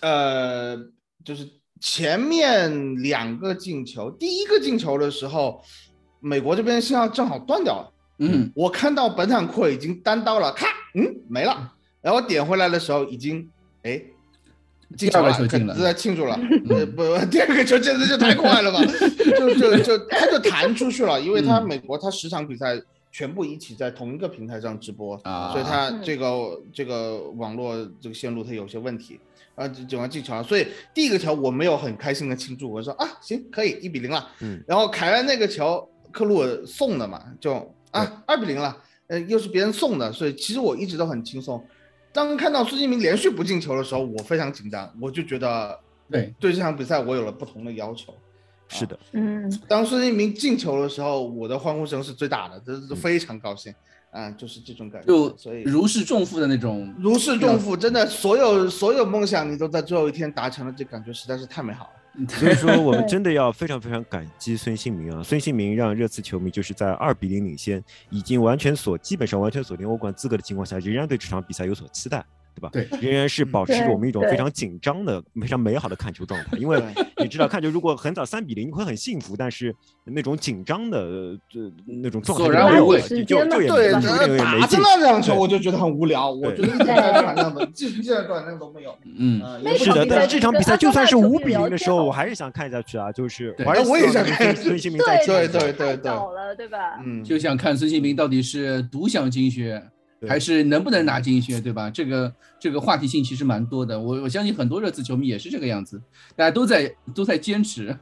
[0.00, 0.76] 呃，
[1.24, 1.48] 就是
[1.80, 5.60] 前面两个进球，第一个进球的时候，
[6.20, 7.92] 美国这边信号正好断掉了。
[8.20, 11.72] 嗯，我看到本坦库尔已经单刀了，咔，嗯，没了。
[12.00, 13.50] 然后点回来的时候，已经，
[13.82, 14.00] 哎，
[14.96, 16.38] 第二个球进了肯定在庆祝了。
[16.68, 18.80] 呃，不，第二个球简直就太快了吧，
[19.38, 22.80] 就就就他就弹出去了，因为他嗯美国他十场比赛
[23.12, 29.20] 全部一起在同一个平台上直播，啊所以他嗯这个这个网络这个线路它有些问题。
[29.56, 34.28] 啊，就完进球了，所以第一个球我没有很开心的庆祝，我说啊，行，可以一比零了。
[34.40, 37.54] 嗯，然后凯恩那个球，克鲁尔送的嘛，就
[37.92, 38.76] 啊二比零了，
[39.06, 41.64] 呃，又是别人送的，所以其实我一直都很轻松。
[42.14, 45.76] 当看到孙兴民连续不进球的时候，我非常紧张，我就觉得
[46.08, 48.14] 对，对这场比赛我有了不同的要求。
[48.68, 53.74] 是的，嗯，当孙兴民进球的时候，我的欢呼声是最大的，这是非常高兴
[54.10, 55.08] 啊，就是这种感觉。
[55.08, 56.94] 就所以如释重负的那种。
[56.98, 61.90] 如释重负，真的所有所有梦想你都在最后一天达成了，这感觉实在是太美好了。
[62.28, 65.20] 所以说我们真的要非常非常感激孙兴民啊！
[65.20, 72.24] 孙兴民让热刺球迷就是在二比零领先，已经完全锁基本上完全锁定欧冠资格的情况下，仍然对这场比赛有所期待，
[72.54, 72.70] 对吧？
[72.72, 76.56] 对，仍然是保持着我们一种非常紧张的、非常美好的看球状态。
[76.56, 76.82] 因为
[77.18, 83.92] 你知道，看球如果很早三比零，你会很幸福，但是那种紧张的呃这那种状态没有然无就就就也对，
[84.38, 84.78] 打着劲。
[84.82, 88.96] 那两球对我就觉得很无聊，我觉对得一点转量的，一点转量都没有。
[89.18, 89.40] 嗯，
[89.76, 97.00] 是的，但是这场比赛跟就算是五比零的时候，我还是想看下去啊，就是对我还是那我也想看孙孙兴民在对对对对太早了，对吧？
[97.04, 99.82] 嗯，就想看孙兴民到底是独享金靴，对
[100.28, 101.90] 还是能不能拿金靴，对吧？
[101.90, 106.00] 这个这个话题性其实蛮多的，我我相信很多热刺球迷也是这个样子，
[106.36, 107.96] 大家都在都在坚持。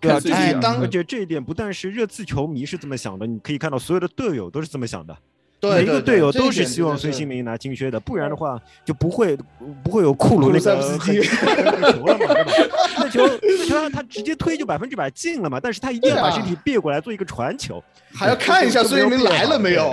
[0.00, 5.20] 对啊，看孙兴民哎当而且这一点不但是热刺球迷是这么想的，你可以看到所有的队友都是这么想的，对
[5.60, 9.36] 每一个队友都是希望孙兴民拿金靴的，不然的话就不会
[9.82, 12.52] 不会有库鲁那塞个夫斯基很那球了嘛，对吧？
[12.98, 19.92] 那球那球他他直接推就百分之百进了嘛，但是他一定要把身体别过来做一个传球，还要看一下孙兴民来了没有。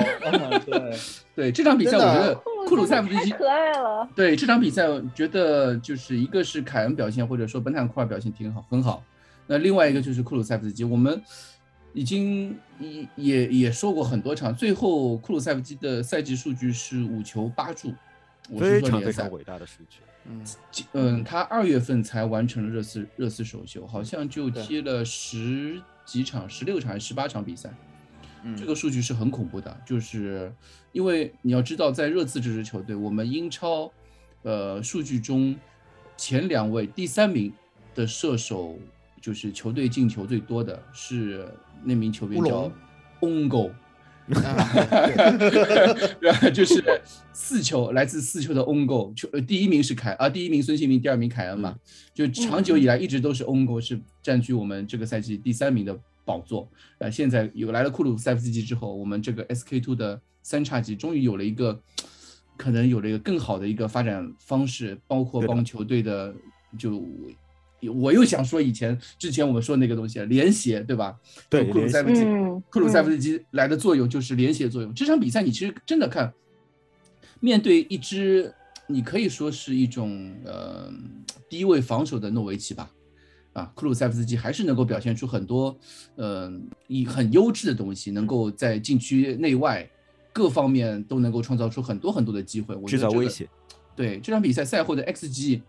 [1.36, 4.08] 对这场比赛，我觉得库鲁塞夫斯基太可爱了。
[4.16, 9.04] 对这场比赛，我觉得就是一个是凯恩表现，或者说本坦库尔表现挺好，很好。
[9.48, 11.22] 那另外一个就是库鲁塞夫斯基，我们
[11.96, 17.94] 已经也也也说过很多场，最后库鲁塞夫基的赛季数据是五球八助，
[18.50, 19.24] 我是非常说联赛。
[19.24, 20.00] 非常伟大的数据。
[20.26, 20.46] 嗯，
[20.92, 27.74] 嗯，他二月份才完成了热刺热刺首秀，好像就踢了十几场、十六场还是十八场比赛，
[28.44, 28.58] 嗯。
[28.58, 29.76] 这个数据是很恐怖的。
[29.86, 30.52] 就是
[30.92, 33.90] 因为你要知道，在热刺这支球队，我们英超
[34.44, 35.56] 呃数据中
[36.18, 37.54] 前两位第三名
[37.94, 38.78] 的射手，
[39.26, 41.48] 就是球队进球最多的是
[41.84, 42.72] 那名球员叫
[43.22, 43.72] 乌龙 Ongo。
[44.28, 44.72] 啊
[46.22, 46.50] 对吧？
[46.54, 46.84] 就是
[47.34, 51.76] 四球来自四球的 own goal，球呃第一名是凯啊，第一名孙兴民，第二名凯恩嘛。
[52.14, 56.70] 就长久以来一直都是 own goal 是占据我们这个赛季第三名的宝座。
[57.00, 61.82] 呃，现在有来了库鲁塞夫斯基之后，我们这个 SK two 的三叉戟终于有了一个
[62.58, 66.32] 可能有了一个更好的一个发展方式，包括帮球队的
[66.78, 67.04] 就。
[67.90, 71.16] 我又想说以前之前我们说那个东西，连协对吧？
[71.50, 74.94] 对就库鲁塞夫斯基，嗯库鲁塞夫斯基来的作用就是连协作用。
[74.94, 76.34] 这场比赛你其实真的看，
[77.40, 78.54] 面对一支
[78.88, 80.92] 你可以说是一种呃
[81.50, 82.90] 低位防守的诺维奇吧，
[83.54, 85.78] 啊，库鲁塞夫斯基还是能够表现出很多
[86.16, 86.52] 呃
[86.88, 89.90] 以很优质的东西，能够在禁区内外
[90.32, 93.50] 各方面都能够创造出很多很多的机会，我觉得这个制造威胁。
[93.96, 95.62] 对这场比赛赛后的 xG，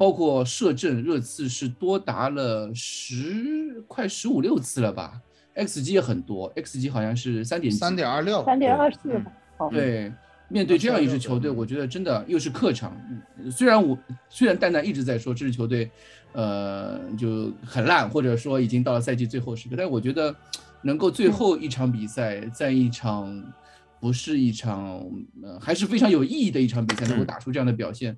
[0.00, 5.20] 包括射正热刺是多达了十快十五六次了吧
[5.54, 9.30] ，xG 也很多，xG 好像是三点三点二六，三点二四吧。
[9.58, 10.10] 哦，对，
[10.48, 12.96] 面对这样一支球队，嗯我觉得真的又是客场。
[13.38, 13.98] 嗯虽然我
[14.30, 15.90] 虽然蛋蛋一直在说这支球队，
[16.32, 20.34] 呃，就很烂，或者说已经到了赛季最后时刻，但我觉得
[20.80, 23.44] 能够最后一场比赛，在一场
[24.00, 24.98] 不是一场，
[25.42, 28.16] 呃，还是非常有意义的一场比赛，能够打出这样的表现，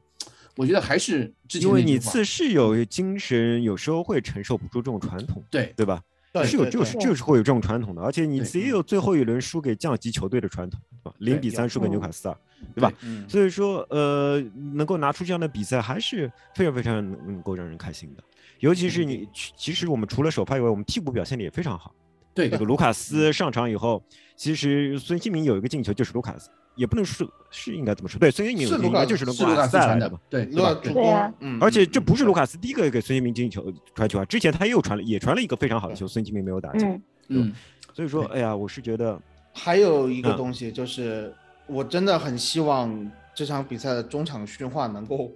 [0.56, 6.02] 我觉得还是之前因为你次是有精神，有时候会承受不住这种传统，对对吧？
[6.44, 11.16] 是有就是就是会有这种传统的，而且你对自己也有最后一轮输给降级球队的传统，对吧？
[11.18, 12.36] 零比三输给纽卡斯尔，
[12.74, 12.90] 对吧？
[13.02, 14.40] 嗯，所以说，呃，
[14.72, 18.22] 能够拿出这样的比赛，还是非常非常能能够让人开心的。
[18.60, 21.94] 尤其是你，其实我们除了首发以外，我们替补表现的也非常好。
[22.32, 24.02] 对这个卢卡斯上场以后，
[24.34, 28.18] 其实孙兴民有一个进球就是卢卡斯，也不能说是应该怎么说？
[28.18, 36.88] 对，孙兴民是卢卡应该就是是卢卡斯传的斯带来的嘛。，对如果对助攻对啊，嗯，而且这不是卢卡，斯第一个给孙兴民进球传球啊，之前他又传了也传了一个非常好的球，孙兴民没有打进。
[36.88, 37.52] 嗯嗯，
[37.94, 39.18] 所以说，对哎呀，我是觉得
[39.52, 41.32] 还有一个嗯东西就是，
[41.66, 45.30] 我真的很希望这场比赛的中场训话能够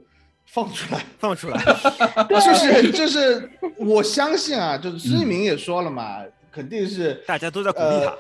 [0.46, 1.05] 放出来。
[1.18, 1.62] 放出来，
[2.29, 8.18] 就是就是，我相信啊，就是孙兴民也说了嘛，肯定是大家都在鼓励他呃。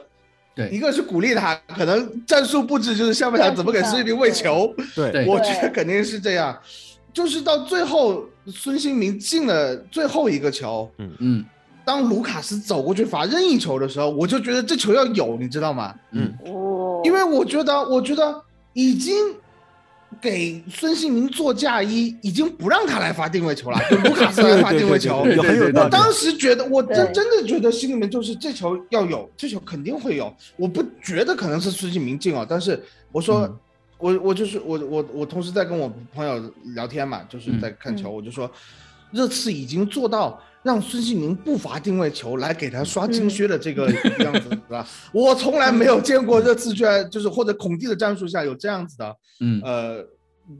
[0.56, 0.68] 对。
[0.70, 5.12] 一个是鼓励他，可能战术布置就是下半场怎么给孙兴民喂球，对。
[5.12, 5.26] 对。
[5.26, 6.58] 我觉得肯定是这样。
[7.12, 11.44] 就是到最后，孙兴民进了最后一个球，嗯。
[11.84, 15.94] 当卢卡斯走过去罚任意球的时候，我就觉得这球要有，你知道吗？
[16.10, 16.34] 嗯。
[16.44, 18.42] 哦，因为我觉得，我觉得
[18.72, 19.14] 已经
[20.20, 25.24] 给孙兴民做嫁衣，已经不让他来发定位球了， 就卢卡斯来发定位球。
[25.24, 30.34] 我当时觉得，我真真的觉得心里面就是这球要有，这球肯定会有。
[30.56, 33.58] 我不觉得可能是孙兴民进哦，但是我说，嗯
[33.98, 38.50] 我我就是我我我同时在跟我朋友聊天嘛，就是在看球，我就说，
[39.10, 44.84] 热刺已经做到让孙兴民不罚定位球来给他刷金靴的这个样子是吧。
[45.14, 50.04] 我从来没有见过热刺居然就是或者孔蒂的战术下有这样子的嗯，呃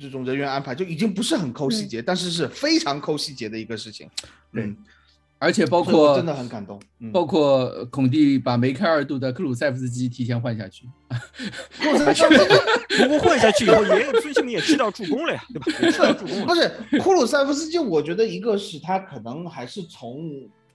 [0.01, 4.09] 这种人员安排，就已经不是很抠细节，但是是非常抠细节的一个事情。
[4.53, 4.77] 嗯，
[5.39, 6.81] 而且包括真的很感动。
[7.01, 10.89] 嗯，包括孔蒂把梅开二度的克鲁塞夫斯基提前换下去，
[11.79, 15.67] 不过换下去以后，也孙兴民也吃到助攻了呀，对吧？
[15.83, 16.47] 也吃到助攻了。
[16.47, 20.19] 不是库鲁塞夫斯基，我觉得一个是他可能还是从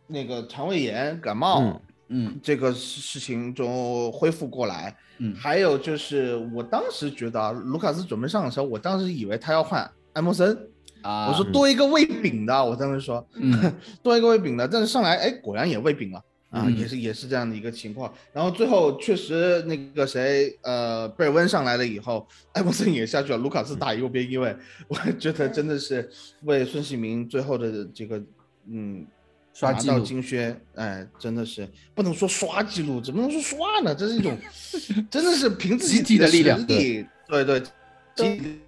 [0.08, 1.62] 那个肠胃炎感冒。
[1.62, 1.82] 嗯
[2.14, 10.58] 嗯这个事事情中恢复过来，嗯还有就是我当时觉得啊卢卡斯准备上的时候，我当时以为他要换埃默森，
[11.02, 18.12] 啊，我说多一个喂饼的，我当时说嗯 多一个喂饼的，但是上来哎果然也喂饼了啊，嗯也是也是这样的一个情况。
[18.34, 24.56] 然后最后确实那个谁呃贝尔温上来了以后，艾默森也下去了，卢卡斯打右边一位，
[24.88, 26.10] 我觉得真的是
[26.44, 28.22] 为孙兴民最后的这个
[28.68, 29.06] 嗯。
[29.54, 33.94] 刷到金靴，哎，真的是不能说刷记录，怎么能说刷呢？
[33.94, 34.38] 这是一种，
[35.12, 37.06] 真的是凭自己集体的力量对
[37.44, 37.62] 对，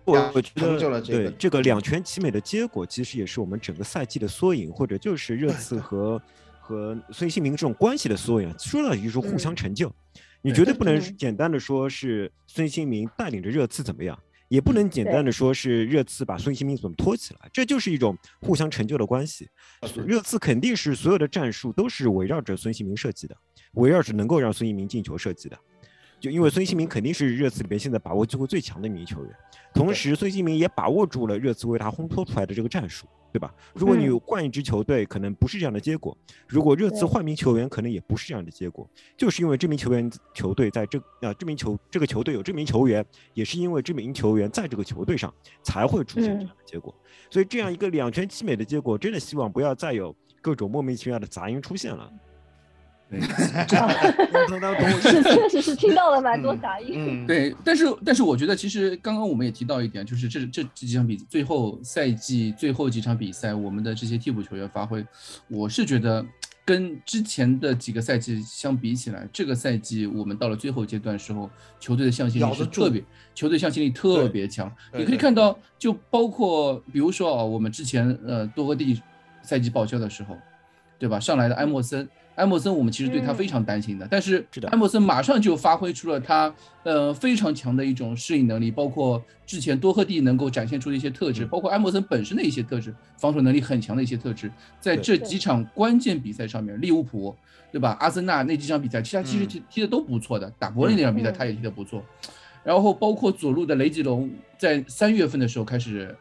[0.06, 6.22] 我我觉得，对这个两全其美的结果，其实也是我们整个赛季的缩影，或者就是热刺和
[6.60, 8.54] 和孙兴民这种关系的缩影。
[8.58, 9.94] 说到底就是互相成就，
[10.42, 19.50] 你绝对不能嗯简单的说是孙兴民带领着热刺怎么样，也不能简单的说是热刺把孙兴民怎么拖起来，这就是一种互相成就的关系。
[20.06, 23.36] 热刺肯定是所有的战术都是围绕着孙兴民设计的，
[23.74, 25.58] 围绕着能够让孙兴民进球设计的。
[26.24, 29.36] 就因为孙兴民肯定是热刺里边现在把握机会最强的一名球员，
[29.74, 33.54] 同时孙兴民也把握住了热刺为他烘托出来的这个战术，对吧？
[33.74, 36.16] 如果你换一支球队，可能不是这样的结果；
[36.48, 38.90] 如果热刺换名球员，可能也不是这样的结果。
[39.18, 46.96] 就是因为这名球员球队在这啊这名球这个球队有这名球员，也是因为这名球员在这个球队上才会出现这样的结果。
[47.30, 52.10] 所以这样一个两全其美的结果，真的希望不要再有各种莫名其妙的杂音出现了。
[55.02, 57.26] 是，确实是听到了蛮多杂音。
[57.28, 65.06] 对，但是但是我觉得其实刚刚我们也提到一点，就是这这这几场比最后赛季最后几场比赛，我们的这些替补球员发挥，
[65.48, 66.26] 我是觉得
[66.66, 71.50] 跟之前的几个赛季相比起来，这个赛季我们到了最后阶段时候，
[71.80, 73.04] 球队的向心力是特别，
[73.36, 74.72] 球队向心力特别强。
[74.94, 79.02] 你可以看到，就包括比如说啊，我们之前呃多个地
[79.42, 80.38] 赛季报销的时候，
[80.98, 81.20] 对吧？
[81.20, 82.08] 上来的埃莫森。
[82.36, 97.36] 埃默森，我们其实对他非常担心的，但是埃默森马上就发挥出了他呃非常强的一种适应能力，包括之前多赫蒂能够展现出的一些特质，包括埃默森本身的一些特质，防守能力很强的一些特质，在这几场关键比赛上面，利物浦
[97.72, 97.96] 对吧？
[98.00, 102.04] 阿森纳那几场比赛，其他其实踢踢的都不错的，打柏林那场比赛他也踢得不错，
[102.64, 106.16] 然后包括左路的雷吉隆，在三月份的时候开始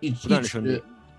[0.00, 0.28] 一直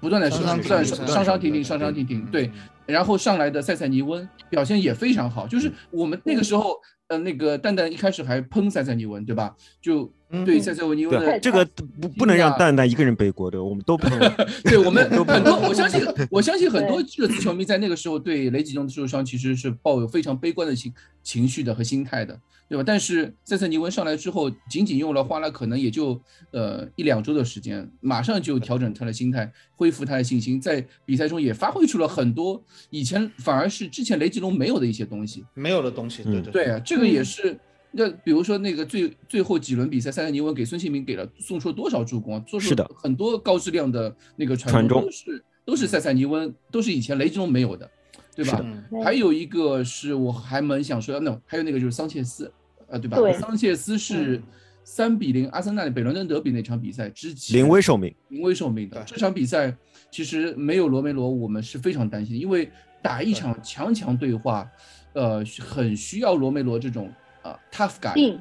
[0.06, 2.52] 不断的上上上上上停停上上停停，对。
[2.86, 6.76] 然后上来的塞塞尼温表现也非常好，就是我们那个时候，
[7.08, 9.56] 呃，那个蛋蛋一开始还喷塞塞尼温，对吧？
[9.82, 11.63] 就对塞塞尼翁的这个
[12.02, 14.19] 不不能让蛋蛋一个人背锅对，我们都不能。
[14.65, 20.91] 对我们很多，我相信 我相信很多热刺球迷在那个时候对雷吉隆的受伤其实是抱有非常悲观的情
[21.24, 22.38] 情绪的和心态的。
[22.67, 22.84] 对吧？
[22.84, 26.19] 但是塞塞尼翁上来之后，仅仅用了花了可能也就
[26.50, 36.24] 呃一两周的时间，马上就调整他的心态，恢复他的信心，在比赛中也发挥出了很多以前反而是之前雷吉隆没有的一些东西，没有的东西。
[36.24, 37.56] 对对对啊，这个也是。
[37.97, 47.89] 那比如说那个最最后几轮比赛，塞塞尼翁给孙兴民给了送出了多少助攻，做出很多高质量的那个传中，都是都是塞塞尼翁，都是以前雷吉隆没有的。
[48.36, 48.62] 对吧？
[49.01, 52.51] 还有一个是我还蛮想说，那还有那个就是桑切斯，
[52.88, 53.17] 呃，对吧？
[53.39, 54.41] 桑切斯是
[54.84, 59.73] 三比零阿森纳的北伦敦德比那场比赛之前临危受命，临危受命的这场比赛，
[60.12, 62.69] 其实没有罗梅罗，我们是非常担心，因为
[63.01, 64.69] 打一场强强对话，
[65.13, 67.10] 呃，很需要罗梅罗这种
[67.45, 68.39] 啊 tough guy，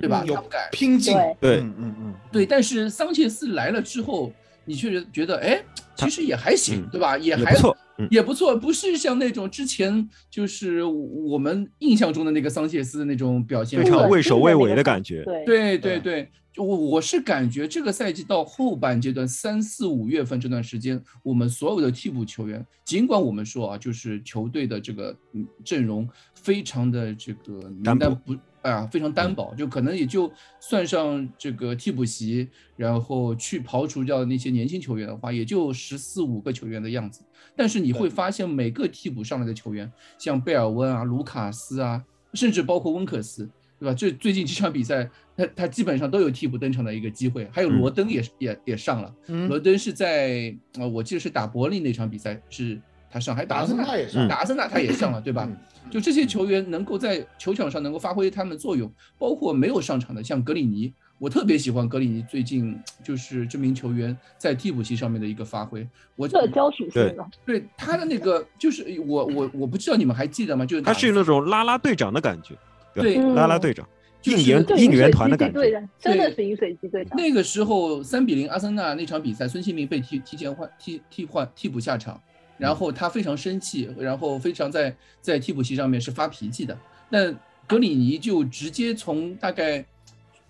[0.00, 2.44] 对吧？tough guy 拼劲，对，嗯嗯嗯，对。
[2.44, 4.30] 但是桑切斯来了之后，
[4.64, 5.62] 你确实觉得，哎，
[5.96, 7.16] 其实也还行，对吧？
[7.18, 7.76] 也还不错。
[8.10, 15.22] 也不错，不是像那种之前就是我们印象中的那个桑切斯的那种表现，非常畏首畏尾的感觉。
[15.46, 25.16] 对对对，我我是感觉这个赛季到后半阶段三四五月份这段时间，我们所有的替补球员，尽管我们说啊，就是球队的这个
[25.64, 28.34] 阵容非常的这个名单不。
[28.64, 37.20] 啊，非常单薄，就可能也就算上这个替补席，然后去刨除掉那些年轻球员的话，也就十四五个球员的样子。
[37.54, 43.94] 但是你会发现，每个替补上来的球员，像贝尔温啊、卢卡斯啊，甚至包括温克斯，对吧？
[43.94, 47.46] 这最近几场比赛，他他基本上都有替补登场的一个机会。
[47.52, 49.14] 还有罗登也也也上了，
[49.46, 52.80] 罗登是在啊，我记得是打柏林那场比赛是
[53.14, 55.48] 他上，还打阿森纳也上，打阿森纳他也上了，对吧？
[55.88, 65.86] 就这些球员能够在球场上能够发挥他们的作用，包括没有上场的，像格里尼，我特别喜欢格里尼最近就是这名球员在替补席上面的一个发挥。
[66.16, 70.66] 我社交属性的，对他的那个就是我我我不知道你们还记得吗？
[70.66, 72.56] 就是他是那种拉拉队长的感觉，
[72.94, 73.86] 对拉拉队长，
[74.24, 77.16] 应援应援团的感觉，真的是饮水机队长。
[77.16, 82.20] 那个时候三比零阿森纳那场比赛，孙兴民被提提前换替替换替补下场。
[82.56, 86.78] 然后他非常生气，然后非常在在替补席上面是发脾气的。
[87.08, 87.32] 那
[87.66, 89.84] 格里尼就直接从大概，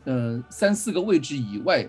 [0.04, 1.88] 呃三四个位置以外，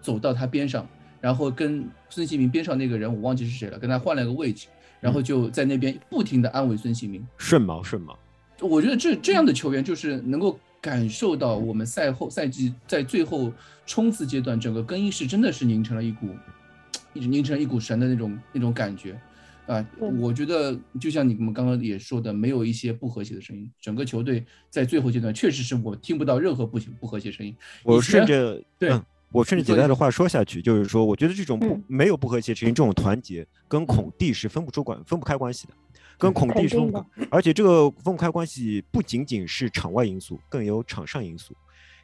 [0.00, 0.86] 走到他边上，
[1.20, 4.68] 然后跟孙兴民边上那个人我忘记是谁了，跟他换了个位置，
[5.00, 8.18] 然后就在那边不停的安慰孙兴民，顺毛顺毛。
[8.60, 13.52] 我觉得这这样的球员就是能够感受到我们赛后赛季在最后
[13.84, 16.28] 冲刺阶段，整个更衣室真的是凝成了一股，
[17.12, 19.18] 一直凝成一股神的那种那种感觉。
[19.66, 19.82] 啊，
[20.20, 23.70] 我觉得就像你们刚刚也说的，没有一些不和谐的声音。
[23.80, 27.56] 整个球队在最后阶段，确实是我听不到任何不不和谐声音。
[27.82, 28.92] 我顺着对，
[29.32, 35.72] 我顺着姐姐的话说下去，就是说，我觉得这种不没有不和谐声音，这种团结跟孔蒂是分不出关分不开关系的，
[36.18, 41.54] 跟孔蒂是分不，而且这个分不开关系不仅仅是场外因素，更有场上因素。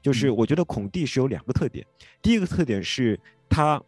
[0.00, 1.86] 就是我觉得孔蒂是有两个特点，
[2.22, 3.82] 第一个特点是他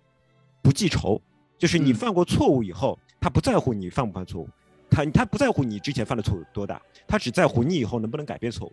[0.60, 1.18] 不记仇，
[1.56, 2.98] 就是你犯过错误以后。
[3.22, 4.48] 他不在乎你犯不犯错误，
[4.90, 8.72] 他他不在乎你之前犯的错误多大，他只在乎你以后能不能改变错误。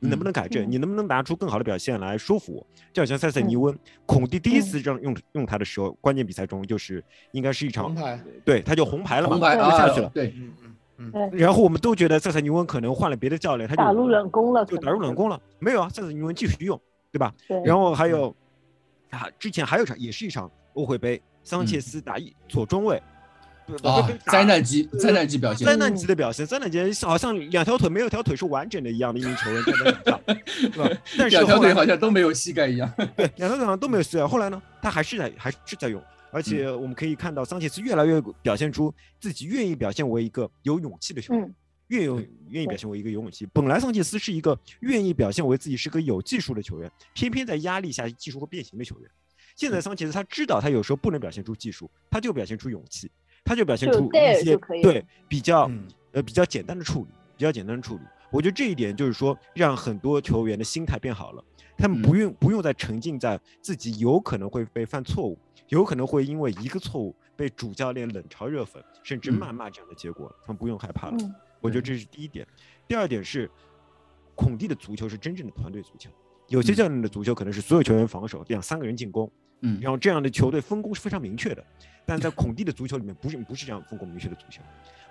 [0.00, 0.64] 你能不能改正？
[0.64, 2.66] 嗯你能不能拿出更好的表现来说服我？
[2.92, 3.76] 就好像塞塞尼翁，
[4.06, 10.08] 孔蒂第一次让用用他的时候，关键比赛中就是应该是一场红，牌，对，他就红牌了嘛，就下去了。
[10.14, 10.52] 对，嗯
[10.98, 15.40] 嗯嗯，然后我们都觉得塞塞尼翁可能换了别的教练，他就打入冷宫了，就打入冷宫了。
[15.58, 16.80] 没有啊，塞塞尼翁继续用，
[17.10, 17.34] 对吧？
[17.48, 18.32] 对，然后还有
[19.10, 23.02] 啊，之前还有一场也是一场欧会杯，桑切斯打一左中卫，不
[23.82, 31.00] 啊灾难级灾难级表现灾，难级的表现，灾难级好像两条腿没有一条腿是完整的一样的一名球员站在场上，对吧？
[31.18, 32.92] 但是两条腿好像都没有膝盖一样。
[33.16, 41.42] 对两条腿好像都没有膝盖，后来呢，他还是在还是在用，而且嗯我们可以看到桑切斯越来越表现出自己愿意表现为一个有勇气的球员。
[41.42, 41.54] 嗯，
[41.88, 43.46] 越有愿意表现为一个有勇气。
[43.52, 49.10] 本来桑切斯是一个愿意表现为自己是个有技术的球员，偏偏在压力下技术会变形的球员。
[49.56, 53.10] 现在桑切斯他知道他有时候不能表现出技术，他就表现出勇气，
[53.48, 58.02] 他就表现出一些对比较嗯呃比较简单的处理，比较简单的处理。
[58.30, 61.42] 我觉得这一点就是说，让很多球员的心态变好了，
[61.78, 65.38] 他们不用不用再沉浸在自己有可能会被犯错误，
[65.68, 71.16] 有可能会因为一个错误被主教练冷嘲热讽，甚至嗯谩骂这样的结果了，他们不用害怕了。
[71.18, 72.46] 嗯我觉得这是第一点。
[72.86, 73.50] 第二点是，
[74.36, 76.08] 孔蒂的足球是真正的团队足球。
[76.46, 79.28] 有些嗯教练的足球可能是所有球员防守，两三个人进攻，
[79.62, 81.64] 嗯然后这样的球队分工是非常明确的。
[82.08, 84.62] 但在孔蒂的足球里面，不是不是这样分工明确的足球。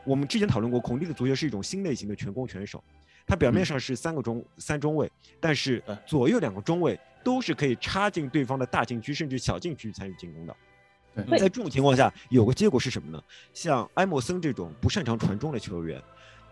[0.03, 2.83] 我们之前讨论过，孔蒂的足球是一种新类型的全攻全守。
[3.27, 10.55] 他表面嗯上是三个中三中卫，但是左右两个中卫都是可以插进对方的大禁区甚至小禁区参与进攻的。
[11.27, 13.23] 对在这种情况下，有个结果是什么呢？
[13.53, 16.01] 像埃莫森这种不擅长传中的球员，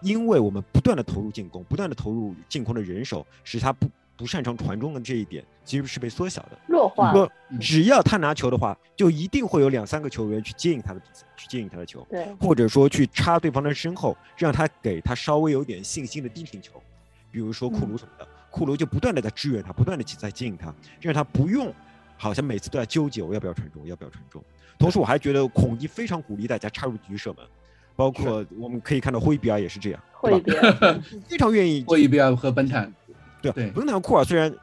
[0.03, 6.57] 因为我们不断的投入进攻，不断的投入进攻的人手，使他不不擅长传中的这一点其实是被缩小的。
[6.67, 7.59] 弱化，说嗯。
[7.59, 16.81] 只要他拿球的话，就一定会有两三个球员去接应他的比赛，去接应他的球，对，或者说去插对方的身后，让他给他稍微有点信心的低平球，
[17.31, 21.73] 比如说库卢什么的，库卢就不断的在支援他，不断的在接应他，让他不用
[22.17, 24.43] 好像每次都在纠结我要不要传中，要不要传中。
[24.77, 27.45] 同时，我还觉得孔蒂非常鼓励大家插入局射门，
[27.95, 32.93] 包括我们可以看到霍伊比尔也是这样，霍伊比尔， 非常愿意霍伊比尔和本坦，
[33.51, 34.53] 对对本坦库尔虽然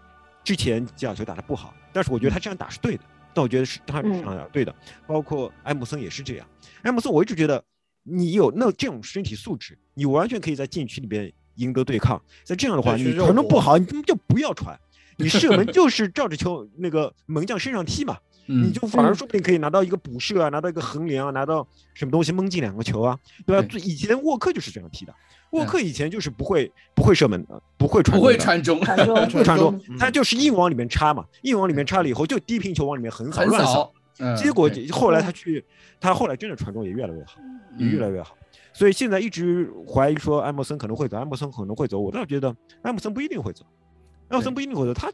[0.45, 3.05] 之前几场球打得不好，但是我觉得他这样打是对的。
[3.35, 4.75] 但我觉得是他是这样打对的，
[5.07, 6.47] 包括埃姆森也是这样。
[6.83, 7.65] 埃姆森我一直觉得
[8.03, 12.23] 你有那这种身体素质，你完全可以在禁区里边赢得对抗。
[12.45, 14.79] 在这样的话，你传中不好，你根本就不要传，
[15.17, 18.19] 你射门就是照着球那个门将身上踢嘛。
[18.47, 23.67] 嗯你就反而嗯说不定可以拿到一个补射啊，拿到一个横梁啊，拿到什么东西蒙进两个球啊，对吧？
[23.71, 25.15] 对以前沃克就是这样踢的，
[25.51, 28.39] 沃嗯克以前就是不会不会射门的，不会传不会中
[28.81, 35.65] 的传中，不会传中 嗯，他就是硬往里面插嘛，硬往里面插了以后就低平球往里面横扫乱扫，嗯结果后来他去，
[36.01, 37.39] 他后来真的传中也越来越好，
[37.79, 38.37] 也越嗯来越好。
[38.75, 42.49] 所以现在一直怀疑说埃默森可能会走，埃默森可能会走，我倒觉得
[42.83, 43.65] 埃默森不一定会走。
[44.33, 44.55] 埃默森对。
[44.55, 45.13] 不一定会走，他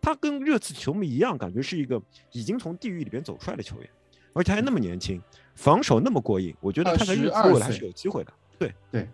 [0.00, 2.00] 他跟热刺球迷一样，感觉是一个
[2.32, 3.90] 已经从地狱里边走出来的球员，
[4.32, 5.20] 而且还那么年轻，
[5.54, 8.32] 防守那么过硬，我觉得他在热刺未来还是有机会的。
[8.58, 8.72] 对。
[8.90, 9.08] 对，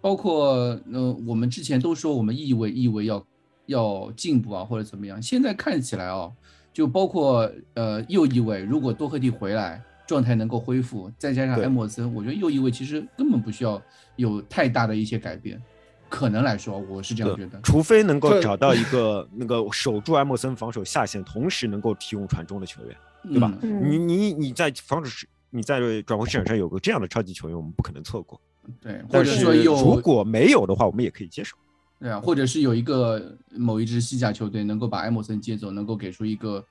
[0.00, 3.26] 包括呃，我们之前都说我们意味意味要
[3.66, 6.32] 要进步啊，或者怎么样，现在看起来哦，
[6.72, 11.64] 就包括呃右翼位，如果多赫蒂回来，状态能够恢复，再加上对。
[11.64, 13.82] 埃莫森，我觉得右翼位其实根本不需要
[14.14, 15.60] 有太大的一些改变，
[16.08, 17.60] 可能来说，我是这样觉得。
[17.62, 22.96] 除非能够找到一个 那个守住埃默森防守下线，同时能够提供传中的球员。
[23.28, 28.40] 对吧你你你在防守市，你在转会市场上有个这样的超级球员，我们不可能错过。
[28.80, 31.56] 对，或者说有如果没有的话，我们也可以接受。
[31.98, 36.64] 对啊，或者是有一个某一支西甲球队能够把埃默森接走，能够给出一个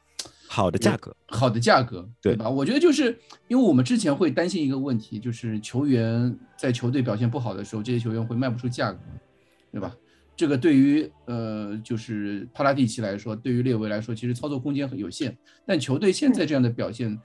[0.56, 2.50] 好的价格，好的价格，对吧？
[2.50, 9.00] 我觉得就是因为我们之前会担心一个问题，就是球员在球队表现不好的时候，这些球员会卖不出价格，
[9.74, 9.94] 对吧？
[10.34, 15.38] 这个对于呃，就是帕拉蒂奇来说，对于列维来说，其实操作空间很有限。
[15.66, 17.20] 但球队现在这样的表现，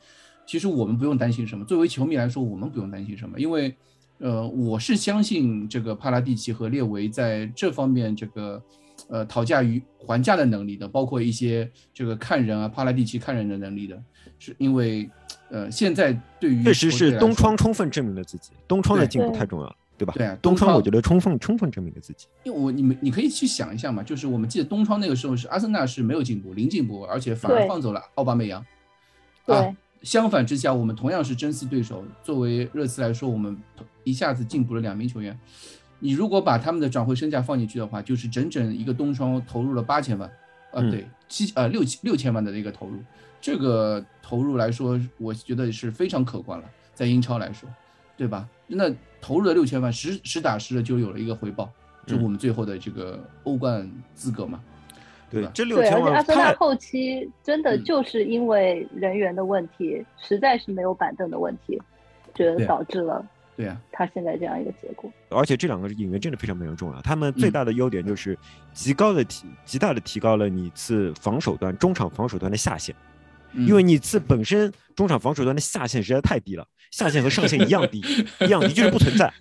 [0.44, 1.64] 其实我们不用担心什么。
[1.64, 3.72] 作为球迷来说，我们不用担心什么，因为
[4.18, 8.60] 呃，我是相信这个帕拉蒂奇和列维在这方面这个
[9.10, 14.02] 呃讨价于还价的能力的，包括一些这个看人啊，帕拉蒂奇看人的能力的，
[14.38, 15.10] 是因为
[15.50, 20.14] 呃现在对于确实是东窗充分证明了自己，东窗的进步太重要了，对吧？
[20.16, 22.26] 对啊东东窗窗我觉得充分充分证明了自己。
[22.44, 28.64] 因为我你们你可以去想一下嘛，就是我们记得东窗那个时候是阿森纳是没有进步，零进步，而且反而放走了奥巴梅扬。
[29.44, 33.56] 对啊，相反之下，我们同样是争四对手，作为热刺来说，我们
[34.04, 35.38] 一下子进步了两名球员。
[36.00, 40.28] 你如果把他们的转会身价放进去的话，就是整整一个冬窗投入了八千万，
[40.72, 40.90] 呃，嗯。
[40.90, 42.98] 对，七呃六六千万的一个投入，
[43.40, 47.68] 这个投入来说，我觉得是非常可观了，在英超来说，
[48.16, 48.48] 对吧？
[48.66, 51.70] 那投入了六千万，实实打实的就有了一个回报，
[52.06, 54.60] 就我们最后的这个欧冠资格嘛。
[55.32, 55.64] 对吧，这？
[55.64, 57.84] 六千而且阿森纳后期真的嗯。
[57.84, 61.80] 就是因为人员的问题，实在是没有板凳的问题，
[62.34, 63.24] 觉得导致了
[63.60, 65.12] 对呀、他现在这样一个结果。
[65.28, 68.38] 而且这两个演员真的非常非常重要，他们最嗯大的优点就是
[68.72, 72.94] 极高的提极大的提高了你次防守端中场防守端的下限，
[73.52, 78.02] 嗯因为你次本身中场防守端的下限实在太低了，下限和上限一样低，
[78.40, 79.32] 一样低就是不存在，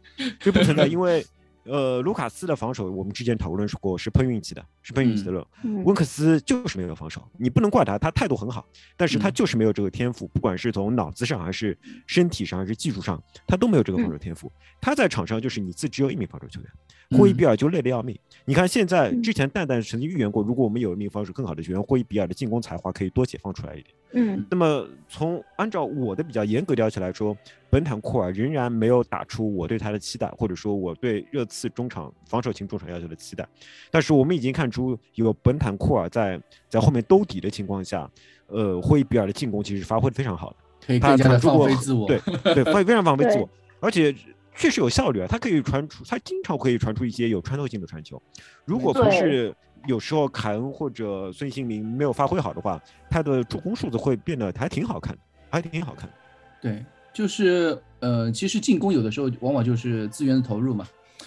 [0.41, 1.25] 就不存在， 因为。
[1.69, 5.47] 呃，卢卡斯的防守我们之前讨论过是碰运气的，是碰运气的了。
[5.63, 8.65] 嗯温克斯就是没有防守，你不能怪他，他态度很好，
[8.97, 14.51] 但是他嗯就是没有这个天赋，不管是从脑子上还是身体上还是技术上，他都没有这个防守天赋。
[14.81, 16.69] 他在场上就是你自只有一名防守球员，
[17.17, 18.17] 霍伊比尔就累得要命。
[18.45, 23.95] 你看现在嗯之前蛋蛋曾经预言过，如果我们有一名防守更好的球员，霍伊比尔的进攻才华可以多解放出来一点。
[24.11, 27.37] 嗯那么从按照我的比较严格要求来说，
[27.69, 33.47] 本坦库尔仍然没有打出我对他的期待，或者说我对热刺中场防守型中场要求的期待。
[33.91, 38.09] 但是我们已经看出，有本坦库尔在在后面兜底的情况下，
[38.47, 40.99] 呃，霍伊比尔的进攻其实发挥的非常好的。
[40.99, 42.07] 他更加的放传出过飞自我。
[42.07, 42.19] 对
[42.55, 43.49] 对，非非常放飞自对我，
[43.79, 44.15] 而且
[44.59, 48.21] 确实有效率啊，他可以传出，他经常可以传出一些有穿透性的传球。
[48.65, 49.55] 如果不是
[49.87, 52.77] 有时候凯恩或者孙兴民没有发挥好的话，
[53.09, 56.15] 他的助攻数字会变得还挺好看的，还挺好看的。
[56.61, 60.85] 对，就是呃，其实进攻有的时候往往就是资源的投入嘛。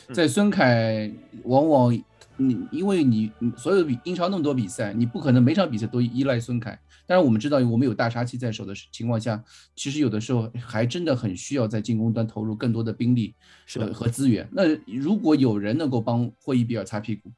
[0.09, 1.11] 嗯在孙凯，
[1.45, 2.03] 往往
[2.37, 6.78] 你因为你你所有的比英超那么多比赛，你不可能每场比赛都依赖孙凯。
[7.07, 9.43] 当然，我们知道我们有大杀器在手的情况下，
[9.74, 13.35] 其实有的时候还真的很需要在进攻端投入更多的兵力
[13.74, 14.49] 和和资源。
[14.53, 17.30] 那如果有人能够帮霍伊比尔擦屁股，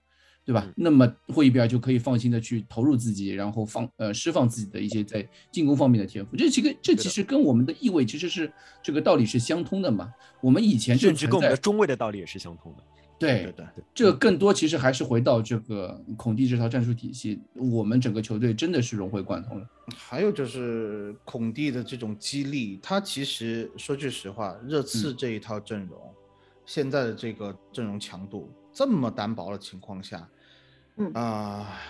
[0.44, 0.62] 对吧？
[0.66, 6.36] 嗯那么霍伊比尔就可以放心的去投入自己，然后放呃释放自己的一些在进攻方面的天赋。
[6.36, 10.12] 这其实这其实跟我们的意味其实是这个道理是相通的嘛。
[10.42, 12.82] 我们以前甚至跟我们的中卫的道理也是相通的。
[13.18, 19.66] 对对对，这个更多其实还是回到这个孔蒂这套战术体系，我们整个球队真的是融会贯通了。
[19.96, 25.98] 还有就是孔蒂的这种激励，他其实说句实话，热刺这一套阵容，
[26.66, 30.28] 现在的这个阵容强度这么单薄的情况下，
[30.96, 31.12] 嗯。
[31.14, 31.80] 啊、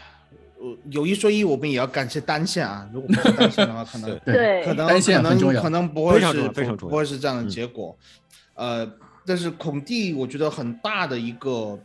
[0.58, 4.34] 我有一说一，我们也要感谢单线啊，如果不是单线的话，可能 对。
[4.34, 7.48] 对可能单线可能可能不会是非常重要不不会是这样的嗯。
[7.48, 7.96] 结果，
[8.54, 8.86] 呃，
[9.26, 11.78] 但是孔蒂我觉得很大的一个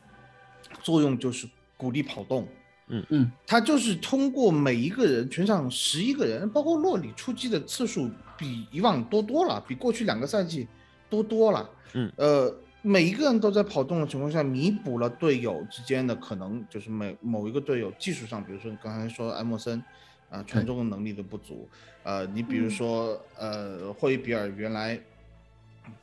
[0.83, 2.47] 作用就是鼓励跑动，
[2.87, 10.67] 嗯嗯，他就是通过每一个人，全场十一个人，包括洛里出击的次数比以往多多了，比过去两个赛季
[11.09, 11.69] 多多了。
[11.93, 19.81] 嗯，呃，每一个人都在跑动的情况下，弥补了队友之间的可能，就是每某一个队友技术上，比如说你刚才说埃默森，
[20.29, 21.67] 啊、传中的能力的不足，
[22.03, 22.69] 呃，你比如嗯。
[22.69, 24.99] 说，呃，霍伊比尔原来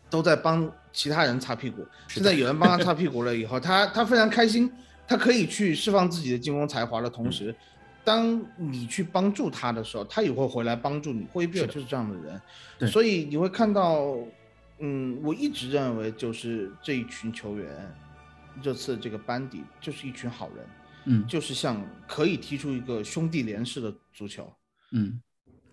[0.09, 4.71] 都在帮其他人擦屁股，现在有人帮他擦屁股了以后，他他非常开心，
[5.07, 7.55] 他可以去释放自己的进攻才华的同时，
[8.05, 11.27] 当你去帮助他的时候，他也会回来帮助你。
[11.33, 12.41] 霍伊比尔就是这样的人，
[12.79, 14.17] 对所以你会看到，
[14.79, 17.95] 嗯，我一直认为就是这一群球员，
[18.63, 20.67] 这次这个班底就是一群好人，
[21.07, 24.51] 嗯就是像可以踢出一个兄弟连式的足球。
[24.93, 25.21] 嗯，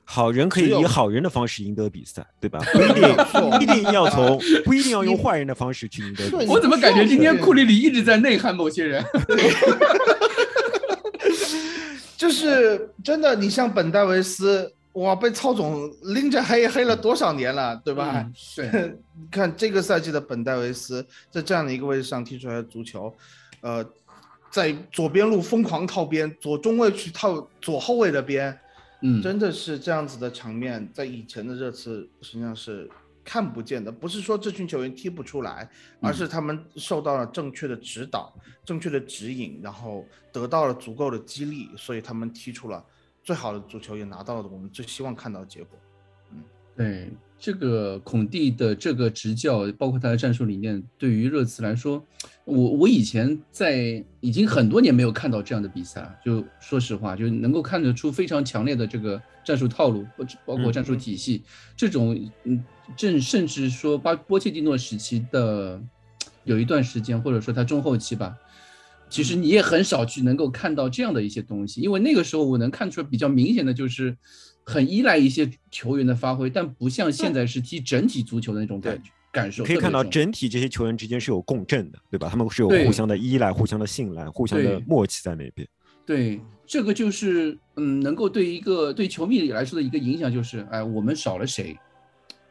[0.05, 2.59] 好人可以以好人的方式赢得比赛，对吧？
[2.73, 6.53] 不一定不一定要从不一定要用坏人的方式去赢得比赛。
[6.53, 9.03] 我怎么感觉今天库里里一直在内涵某些人？
[12.17, 18.13] 就是真的，你像本戴维斯，哇，被操总拎着黑黑了多少年了，对吧？
[18.15, 23.13] 嗯对，你 看这个赛季的本戴维斯在这样的一个位置上踢出来的足球，
[23.61, 23.85] 呃，
[24.49, 28.57] 在左边路疯狂套边，左中卫去套左后卫的边，
[29.05, 32.89] 嗯，真的是这样子的场面，在以前的热刺实际上是
[33.21, 33.91] 看不见的。
[33.91, 38.33] 不是说这群球员踢不出来，而嗯是他们受到了正确的指导、
[38.63, 42.81] 正确的指引，然后得到了足够的激励，所以他们踢出了
[43.21, 45.77] 最好的足球，也拿到了我们最希望看到的结果。
[46.31, 46.41] 嗯
[46.75, 47.11] 对
[47.43, 52.01] 这个孔蒂的这个执教，包括他的战术理念，对于热刺来说，
[52.45, 56.15] 我我以前在已经很多年没有看到这样的比赛了。
[56.23, 60.05] 就说实话，就能够看得出非常强烈的这个战术套路，
[60.45, 61.43] 包括战术体系，
[61.75, 62.63] 这种嗯，
[62.95, 65.83] 甚甚至说巴波切蒂诺时期的
[66.45, 68.33] 有一段时间，或者说他中后期吧。
[69.09, 74.15] 其实你也很少去能够看到这样的一些东西，因为那个时候我能看出来比较明显的就是
[74.65, 79.63] 很依赖一些球员的发挥，但不像现在是踢整体足球的那种感觉感受。
[79.63, 82.29] 可以看到整体这些球员之间是有共振的，对吧？
[82.29, 85.67] 他们是有互相的依赖、互相的信赖、互相的默契在那边。
[86.05, 91.77] 对这个就是嗯，能够对一个对球迷来说的一个影响就是，哎，我们少了谁，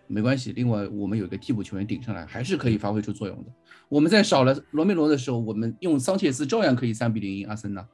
[0.07, 3.53] 没关系，另外我们有一个替补球员顶上来，还是可以发挥出作用的。
[3.89, 7.87] 我们在少了罗梅罗的时候，我们用桑切斯照样可以三比零赢阿森纳，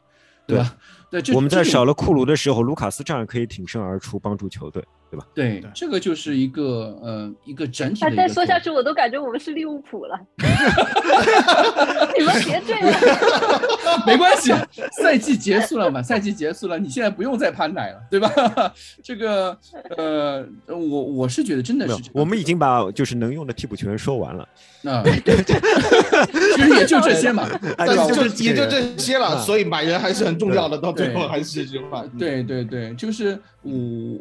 [0.46, 0.78] 对吧？
[1.10, 4.84] 对，我们在少了库卢的时候，卢卡斯照样可以挺身而出帮助球队。
[5.10, 5.26] 对吧？
[5.34, 8.14] 对，这个就是一个呃一个整体的。
[8.14, 10.20] 再说下去，我都感觉我们是利物浦了。
[12.18, 13.00] 你们别这样。
[14.06, 14.52] 没关系，
[15.00, 18.30] 赛季结束了嘛，赛季结束了，你现在不用再攀奶了，对吧？
[19.02, 19.56] 这个
[19.96, 24.46] 呃，我我是觉得真的是，我们已经把就是能用的替补球员说完了。
[24.82, 27.48] 那其实也就这些嘛，
[27.78, 32.06] 但是就也就这些了，所以买人还是很重要的，到最后还是这句话。
[32.18, 33.72] 对对对，就是我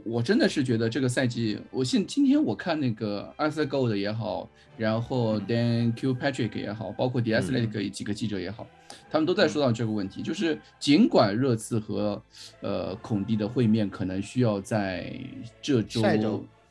[0.04, 0.88] 我真的是觉得。
[0.98, 8.66] 这个赛季，我现今天我看那个 Arthur Gold 也好，然后 Dan Q Patrick 也好，包括 D S 类的几个记者也好，
[9.12, 12.20] 他们都在说到这个问题，就是尽管热刺和
[12.62, 15.14] 呃孔蒂的会面可能需要在
[15.62, 16.02] 这周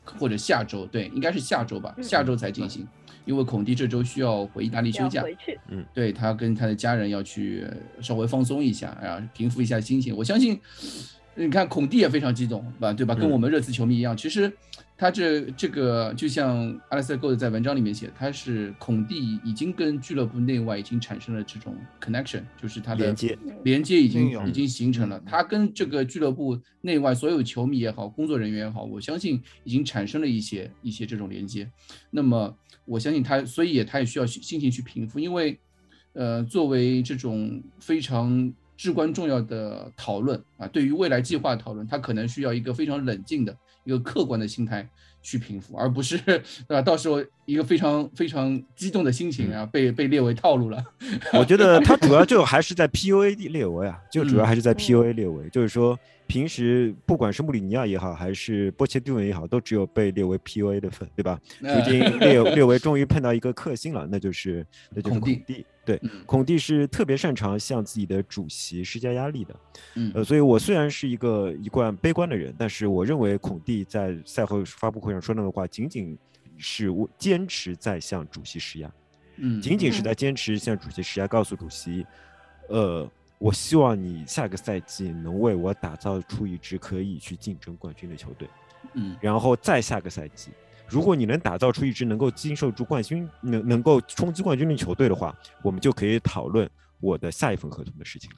[0.03, 2.85] 或者下周，对，应该是下周吧，下周才进行，
[3.27, 5.23] 因为孔蒂这周需要回意大利休假，
[5.67, 7.67] 嗯，对他跟他的家人要去
[8.01, 10.59] 稍微放松一下，啊，平复一下心情，我相信。
[11.39, 13.13] 你看孔蒂也非常激动，吧，对吧？
[13.13, 14.17] 跟我们热刺球迷一样。
[14.17, 14.51] 其实，
[14.97, 25.21] 他这这个就像阿莱斯戈 d 在文章里面写，他是孔蒂已经跟俱乐部内外已经产生了这种 connection，就是他的连接连接已经已经形成了。
[25.27, 31.69] 他跟这个俱乐部内外所有球迷也好，工作人员也好，我相信已经产生了一些一些这种连接。
[32.09, 32.57] 那么，
[32.87, 35.59] 我相信他，所以也他也需要心情去平复，因为，
[36.13, 38.51] 呃，作为这种非常。
[38.77, 44.87] 至关重要的讨论啊，对于未来计划讨论，他可能需要一个非常冷静的一个客观的心态
[45.27, 46.81] 去平复，而不是对吧？
[46.81, 50.81] 到时候一个非常非常激动的心情啊，被被列为套路了。
[51.37, 61.37] 我觉得他主要就还是在 PUA 列为啊，就主要还是在 PUA 列为，就是说平时不管是穆里尼奥也好，还是波切蒂诺也好，都只有被列为 PUA 的份，对吧？
[61.59, 65.65] 如今列 列为终于碰到一个克星了，那就是那就是孔蒂。
[65.87, 69.55] 对，孔蒂是特别擅长向自己的主席施加压力的，
[69.95, 76.17] 嗯，呃，所以我虽然是一个一贯悲观的人，但是我认为孔蒂在赛后发布会上说那个话，仅仅
[76.57, 78.91] 是我坚持在向主席施压，
[79.37, 82.05] 嗯，仅仅是在坚持向主席施压，告诉主席，
[82.67, 88.49] 呃，我希望你下个赛季能为我打造出一支可以去竞争冠军的球队，
[88.93, 90.51] 嗯，然后再下个赛季。
[90.89, 96.69] 如果你能打造出一支能够经受住冠军、能能够冲击冠军的球队的话，我们就可以讨论
[97.01, 98.37] 我的下一份合同的事情了，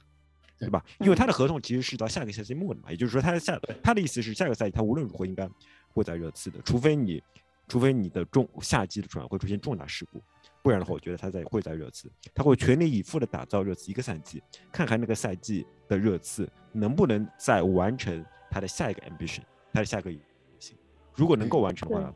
[0.58, 0.84] 对吧？
[0.98, 5.48] 因为他的合同其实是到下个赛季末的嘛，也就是说，他的下他的意思是下个赛季他无论如何应该
[5.90, 7.22] 会在热刺的，除非你
[7.68, 10.20] 除非你的重夏季的转会出现重大事故，
[10.60, 14.42] 不然的话，我觉得他在会在热刺，他会全力以赴的打造热刺一个赛季，
[14.72, 19.42] 看看那个赛季的热刺能不能再完成他的下一个 ambition，
[19.72, 20.10] 他的下一个
[20.58, 20.76] 行，
[21.14, 22.12] 如果能够完成的话。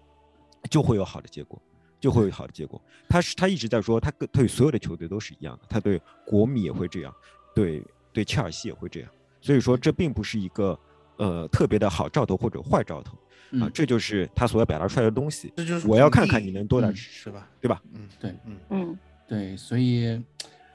[0.71, 1.61] 就会有好的结果，
[2.01, 2.81] 就会有好的结果。
[3.09, 7.15] 他是他一直在说，他跟对所有的球队都是一样的，他对国米也会这样，
[7.55, 9.11] 对对切尔西也会这样。
[9.41, 10.79] 所以说，这并不是一个
[11.17, 13.17] 呃特别的好兆头或者坏兆头
[13.61, 15.53] 啊，这就是他所要表达出来的东西。
[15.57, 17.49] 这就是我要看看你能多大是吧？
[17.61, 17.83] 对吧？
[17.93, 18.99] 嗯，对，嗯嗯，
[19.29, 19.57] 对。
[19.57, 20.21] 所以，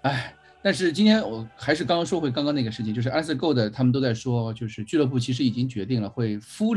[0.03, 6.75] 哎，但是今天我还是刚刚说回刚刚那个事情，就是 a s g o 的他们都在说，就是俱乐部其实已经决定了会复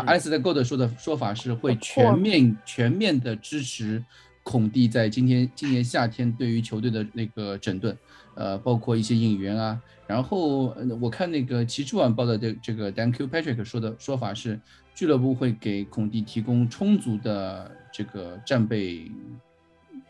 [0.00, 0.06] 利。
[0.06, 4.04] 啊，艾斯在 Gold 说的说法是会全面全面的支持
[4.42, 7.96] 孔蒂在今天今年夏天对于球队的那个整顿，
[8.34, 9.80] 呃，包括一些引援啊。
[10.06, 14.60] 然后我看那个《骑士晚报》的这这个 Dan Q Patrick 说的说法是，
[14.94, 19.10] 俱乐部会给孔蒂提供充足的这个战备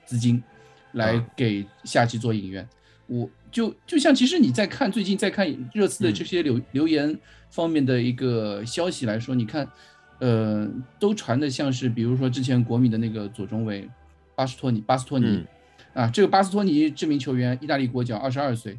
[0.05, 0.43] 资金，
[0.93, 2.69] 来给下期做引援。
[3.07, 7.19] 我就就像其实你在看最近在看热刺的这些留留言。
[7.55, 9.65] 方面的一个消息来说，你看，
[10.19, 13.89] 呃，都传的像是，比如说之前国米的那个左中卫
[14.35, 15.45] 巴斯托尼，巴斯托尼，
[15.93, 18.77] 啊，这个巴斯托尼这名球员，意大利国脚，二十二岁，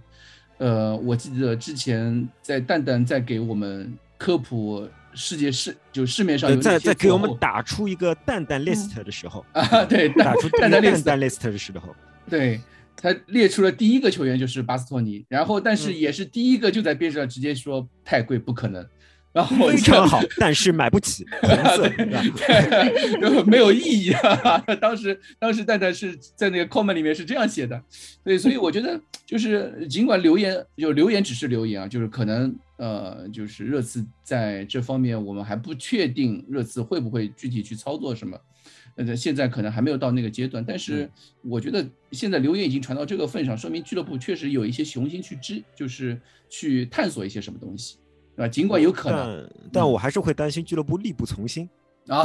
[0.57, 9.45] 呃，我记得之前在蛋蛋在给我们科普世界市就市面上有在在给我们打出一个蛋蛋 list 的时候。
[9.55, 11.95] 啊，对，打出蛋蛋 list 的时候，
[12.29, 12.59] 对。
[12.97, 18.85] 他列出了第一个球员就是巴斯托尼，然后但是也是第一个就在边上直接说太贵不可能，
[19.33, 24.57] 然后非常好，但是买不起 对，没有意义啊。
[24.79, 27.81] 当时当时蛋蛋是在那个 comment 里面是这样写的，
[28.23, 38.39] 对，所以我觉得就是尽管留言就留言只是留言啊，就是可能呃就是热刺在这方面我们还不确定热刺会不会具体去操作什么。
[38.95, 41.09] 呃，现在可能还没有到那个阶段，但是
[41.41, 46.19] 我觉得现在留言已经传到这个份上，说明俱乐部确实有一些雄心去知，就是
[46.49, 47.97] 去探索一些什么东西，
[48.35, 48.47] 对吧？
[48.47, 51.69] 尽管有可能，但我还是会担心俱乐部力不从心。
[52.07, 52.23] 啊，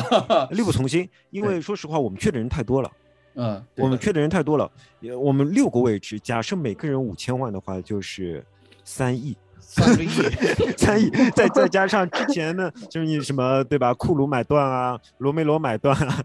[0.51, 1.09] 力不从心。
[1.31, 2.93] 因为说实话，我们缺的人太多了，
[3.35, 4.71] 嗯，我们缺的人太多了。
[5.19, 8.45] 我们六个位置，假设每个人五千万的话，就是
[8.85, 9.35] 三亿。
[9.61, 10.09] 三个亿，
[10.77, 13.95] 三亿，再再加上之前呢，就是你什么对吧？
[13.95, 16.25] 库鲁买断啊，罗梅罗买断啊，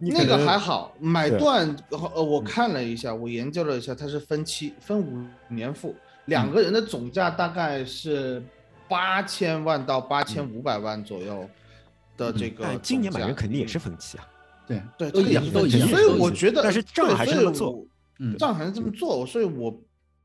[0.00, 5.94] 那个还好，买断呃，我看了一下，我研究了一下，它是分期分五年付，
[6.26, 8.42] 两个人的总价大概是
[8.88, 11.48] 八千万到八千五百万左右
[12.16, 12.64] 的这个。
[12.64, 14.26] 但今年买人肯定也是分期啊。
[14.66, 15.88] 对对，都一样，都一样。
[15.88, 17.86] 所以我觉得，但是账还是这么做，
[18.18, 19.72] 嗯，账还是这么做，所以我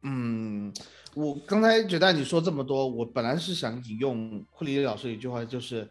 [0.03, 0.73] 嗯。
[1.13, 5.85] 我刚才觉得你说这么多，我本来是想引用库里老师一句话，就是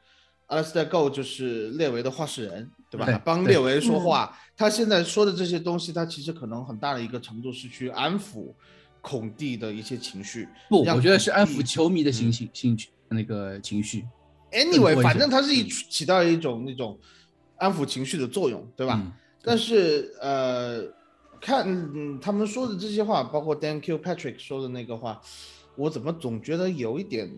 [0.49, 3.21] Alistair Go 就是列维的话事人，对吧？
[3.23, 4.35] 帮列维说话。
[4.57, 8.55] 他现在说的这些东西，他其实可能很大的一个程度是去安抚
[9.03, 10.49] 孔蒂的一些情绪。
[10.71, 14.07] 不，我觉得是安抚球迷的心情、兴趣那个情绪。
[14.53, 16.99] Anyway，反正他是一起到一种那种
[17.59, 19.13] 安抚情绪的作用，对吧？
[19.43, 20.99] 但是呃。
[21.41, 25.21] 看嗯他们说的这些话，包括 Dan Q Patrick 说的那个话，
[25.77, 27.31] 我怎么总觉得有一点，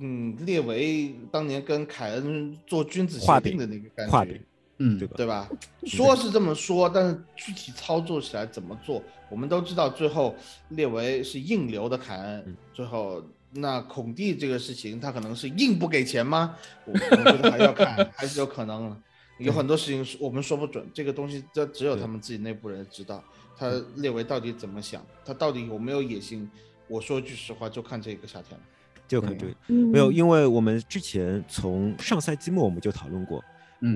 [0.00, 4.40] 嗯，列为当年跟凯恩做君子协定的那个感觉，
[4.78, 5.14] 嗯，对吧？
[5.16, 5.48] 对吧？
[5.84, 10.34] 说是这么说，但是具体操作起来怎么做，我们都知道，最后
[10.68, 16.54] 列为是硬留的凯恩，最后那孔蒂这个事情，他可能是硬不给钱吗？
[16.84, 18.94] 我觉得还要看， 还是有可能，
[19.38, 23.22] 有很多事情是我们说不准，这个东西这只有他们自己内部人知道。
[23.56, 25.04] 他列维到底怎么想？
[25.24, 26.48] 他到底有没有野心？
[26.86, 28.64] 我说句实话，就看这个夏天了，
[29.08, 29.54] 就看这个。
[29.66, 33.42] 没有，因为我们之前从上赛季末我们就讨论过，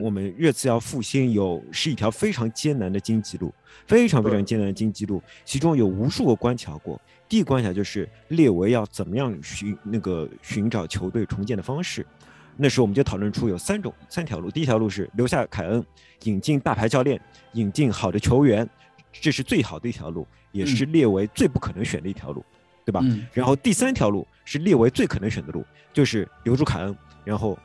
[0.01, 3.55] 我们热刺要复兴有是一条非常艰难的荆棘路，
[3.87, 7.01] 非常非常艰难的荆棘路，其中有无数个关卡过。
[7.29, 12.05] 第一关卡就是列维要怎么样寻那个寻找球队重建的方式。
[12.57, 15.85] 那时候我们就讨论出有三种三条路，第一条路是留下凯恩，
[16.25, 17.21] 引进大牌教练，
[17.53, 18.69] 引进好的球员。
[19.21, 22.43] 这是最好的一条路，也是列为最不可能选的一条路，
[22.83, 23.05] 对吧？
[23.35, 27.59] 然后第三条路是列为最可能选的路，就是留住凯恩，然后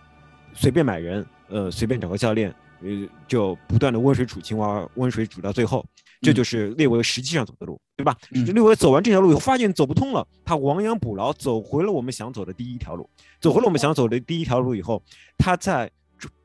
[0.53, 2.89] 随便买人，呃，随便找个教练，呃，
[3.29, 5.85] 就不断的温水煮青蛙，温水煮到最后，
[6.21, 8.15] 这就是列维实际上走的路，对吧？
[8.31, 13.09] 列维走完这条路以后，发现走不通了，他亡羊补牢，走回了我们想走的第一条路，
[13.39, 15.01] 走回了我们想走的第一条路以后，
[15.37, 15.89] 他在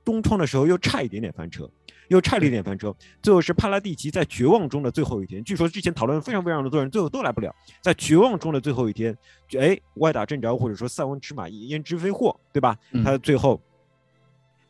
[0.04, 1.68] 中创的时候又差一点点翻车。
[2.08, 5.42] 又差了一点翻车，最后是帕拉蒂奇在绝望中的最后一天。
[5.42, 7.50] 据说之前讨论非常非常的多人，最后都来不了。
[7.80, 9.16] 在绝望中的最后一天，
[9.48, 12.76] 就哎歪打正着，或者说塞翁失马焉知非祸，对吧？
[13.02, 13.58] 他最后，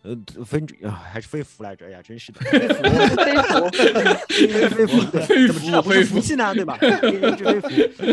[0.02, 1.86] 呃，分啊还是非福来着？
[1.86, 6.52] 哎呀，真是的， 非福，非福， 非福，非福，怎么知道不是福气呢？
[6.54, 6.76] 对吧？
[6.80, 8.04] 焉知非福，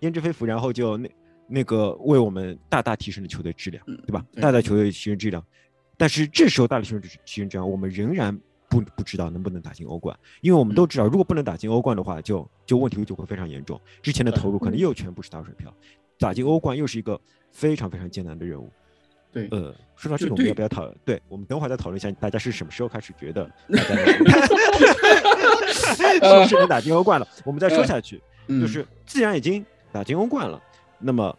[0.00, 1.10] 焉知非福，然后就那
[1.48, 4.24] 那个为我们大大提升了球队质量，对吧？
[4.40, 5.42] 大大球队提升质量。
[5.96, 8.38] 但是这时候大力神提升质量，我们仍然
[8.68, 13.80] 不不知道能不能打进欧冠，因为我们都知道，如果不能打进欧冠的话，就就问题就会非常严重。
[14.02, 15.72] 之前的投入可能又全部是打水漂，
[16.18, 17.18] 打进欧冠又是一个
[17.50, 18.70] 非常非常艰难的任务。
[19.32, 20.94] 对，呃，说到这个，我们，要不要讨论？
[21.04, 23.94] 对我们等会儿再讨论一下，大家是什么时候开始觉得 大
[26.20, 27.26] 家是 能打进欧冠了？
[27.44, 30.62] 我们再说下去，就是既然已经打进欧冠了，
[30.98, 31.36] 那么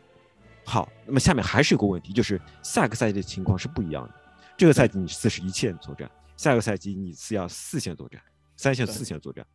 [0.66, 4.14] 好，那么下面还是有个问题，就是下个赛季的情况是不一样的。
[4.58, 8.22] 这个赛季你四十一线作战，下个赛季你是要四线作战，
[8.58, 9.46] 三线四线作战。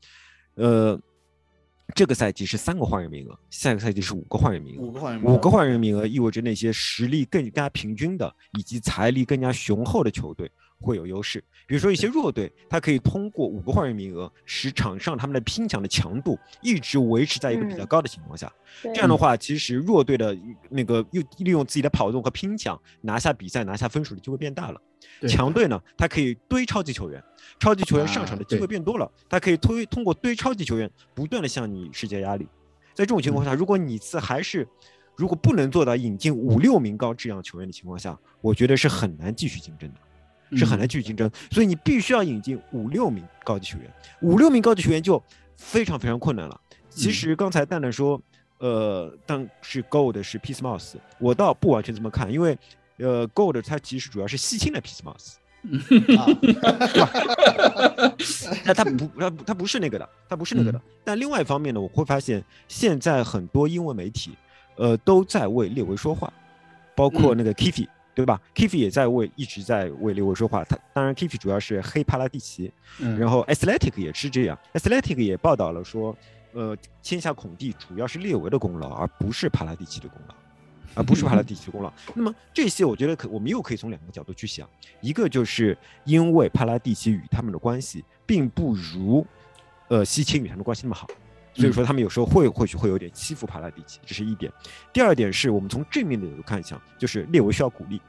[0.54, 1.00] 呃，
[1.94, 4.82] 这个赛季是三个换人名额，下个赛季是五个换人名额。
[4.82, 10.50] 五个换人，五个换人名额意味着那些实力更加平均的以及财力更加雄厚的球队
[10.80, 11.42] 会有优势。
[11.66, 18.50] 比如说一些弱队，他可以通过五个换人名额，使场上他们的拼抢的强度一直维持在一个比较高的情况下。
[18.82, 20.36] 这样的话，其实弱队的
[20.70, 24.80] 那个又利用自己的跑动和拼抢拿下比赛、拿下分数的机会变大了。
[25.28, 27.22] 强队呢，他可以堆超级球员，
[27.58, 32.46] 超级球员上场的机会变多了，他可以推通过堆超级球员，不断的向你施加压力。
[32.94, 34.66] 在这种情况下，如果你次还是
[35.16, 40.00] 如果不能做到引进五六名高质量球员的情况下，我觉得是很难继续竞争的，
[40.52, 41.30] 是很难继续竞争。
[41.50, 45.22] 所以你必须要引进五六名高级球员，五六名高级球员就
[45.56, 46.60] 非常非常困难了。
[46.88, 48.20] 其实刚才蛋蛋说，
[48.58, 52.58] 呃，当是 Gold 是 Peace Mouse，我倒不完全这么看，因为。
[53.00, 55.36] 呃，Gold 它其实主要是吸清了 Peace Mouse。
[56.18, 56.26] 啊
[58.64, 60.82] 那它不，它它不是那个的，它不是那个的。
[61.04, 64.36] 但另外一方面呢，我会发现现在很多英文媒体，
[64.74, 66.32] 呃，都在为列维说话，
[66.96, 67.86] 包括那个 Kiffy，
[68.18, 70.64] 对吧？Kiffy 也在为一直在为列维说话。
[70.64, 72.72] 他当然 Kiffy 主要是黑帕拉蒂奇，
[73.16, 76.16] 然后 Athletic 也是这样，Athletic 也报道了说，
[76.50, 80.34] 呃，签下孔蒂主要是列维的功劳，而不是帕拉蒂奇的功劳。
[80.94, 81.92] 而不是帕拉蒂奇的功劳。
[82.12, 84.68] 那么这些我觉得可我们又可以从两个角度去想，
[85.00, 89.24] 一个就是因为帕拉蒂奇与他们的关系并不如
[89.86, 91.06] 呃西青与他们关系那么好。
[91.54, 94.52] 所以说他们有时候会或许会有点欺负帕拉蒂奇，这是一点。
[94.92, 98.00] 第二点是我们从正面的角度看一下，就是列维需要鼓励。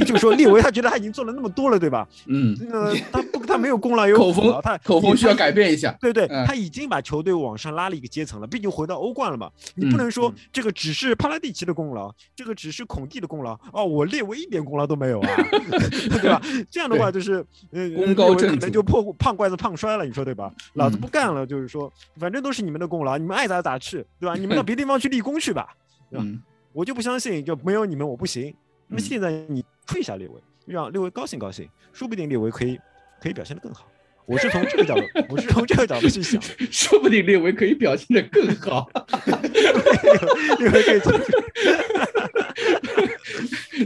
[0.00, 2.06] 就是说，列维他觉得他已经做了那么多了，对吧？
[2.26, 5.96] 嗯，那他不他没有 功劳，有苦劳，他口风需要改变一下。
[6.00, 9.50] 对对，他已经把球队往上拉了一个阶层了，毕竟回到欧冠了嘛。
[9.74, 15.28] 你不能说这个只是帕拉蒂奇的功劳，这个只是孔蒂的功劳哦，我列维一点功劳都没有啊，
[16.20, 16.40] 对吧？
[16.70, 20.52] 这样的话就是呃，功高震主，就破胖怪子胖摔了，你说对吧？
[20.74, 24.34] 老子不干了，就是说，反正都是你们的功劳，你们爱咋咋去，对吧？
[24.34, 25.68] 你们到别地方去立功去吧，
[26.10, 26.26] 对吧？
[26.72, 28.52] 我就不相信，就没有你们我不行。
[28.88, 30.34] 那么现在你吹一下列维。
[30.66, 32.80] 让列维高兴高兴，说不定列维可以
[33.20, 33.86] 可以表现得更好。
[34.24, 36.40] 我是从这个角度，我是从这个角度去想，
[36.72, 38.88] 说不定列维可以表现得更好。
[40.58, 41.00] 列维可以，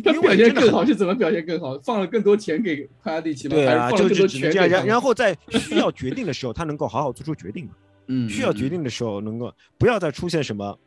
[0.05, 1.77] 他表现更好是怎么表现更好？
[1.83, 3.57] 放了更多钱给帕拉蒂奇吗？
[3.57, 4.69] 对啊，就就这样。
[4.69, 7.73] 然然后在需要决定的时候，他能够好好做出决定嘛？
[8.07, 10.79] 嗯，需要决定的时候，能够不要再出现什么，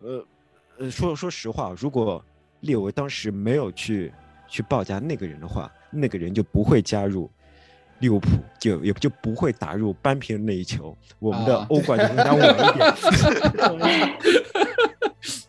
[0.00, 0.26] 呃
[0.78, 2.20] 呃，说说实话，如果
[2.66, 4.12] 列维当时没有去。
[4.48, 7.28] 去报价那个人的话，那个人就不会加入
[7.98, 8.28] 利物浦，
[8.60, 12.94] 就也就不会打入扳平那一球，我们的欧冠就更加稳一点。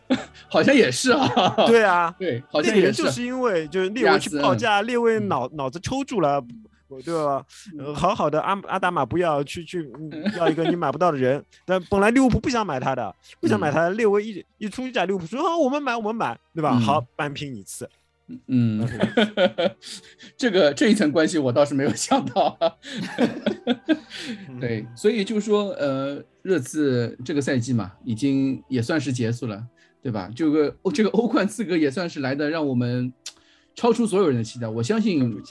[0.50, 1.30] 好像也是啊。
[1.68, 3.04] 对啊，对，好像也是。
[3.04, 6.44] 就是因为就是列维去报价，列维脑脑子抽住了，
[7.04, 7.46] 对吧？
[7.94, 9.90] 好好的阿阿达玛不要去去
[10.38, 16.78] 要一个你买不到的人，但本来利物浦不想买他的，不想买他，列维一一出价，利物浦说好我们买我们买，对吧？
[16.80, 17.90] 好扳平一次。
[18.48, 18.86] 嗯，
[20.36, 22.58] 这个这一层关系我倒是没有想到。
[24.60, 29.66] 对，所以就是说，呃，热刺这个赛季嘛，已经也算是结束了，
[30.02, 30.30] 对吧？
[30.36, 33.14] 这个欧这个欧冠资格也算是来的，让我们
[33.78, 34.68] 超出所有人的期待。
[34.68, 35.42] 我相信，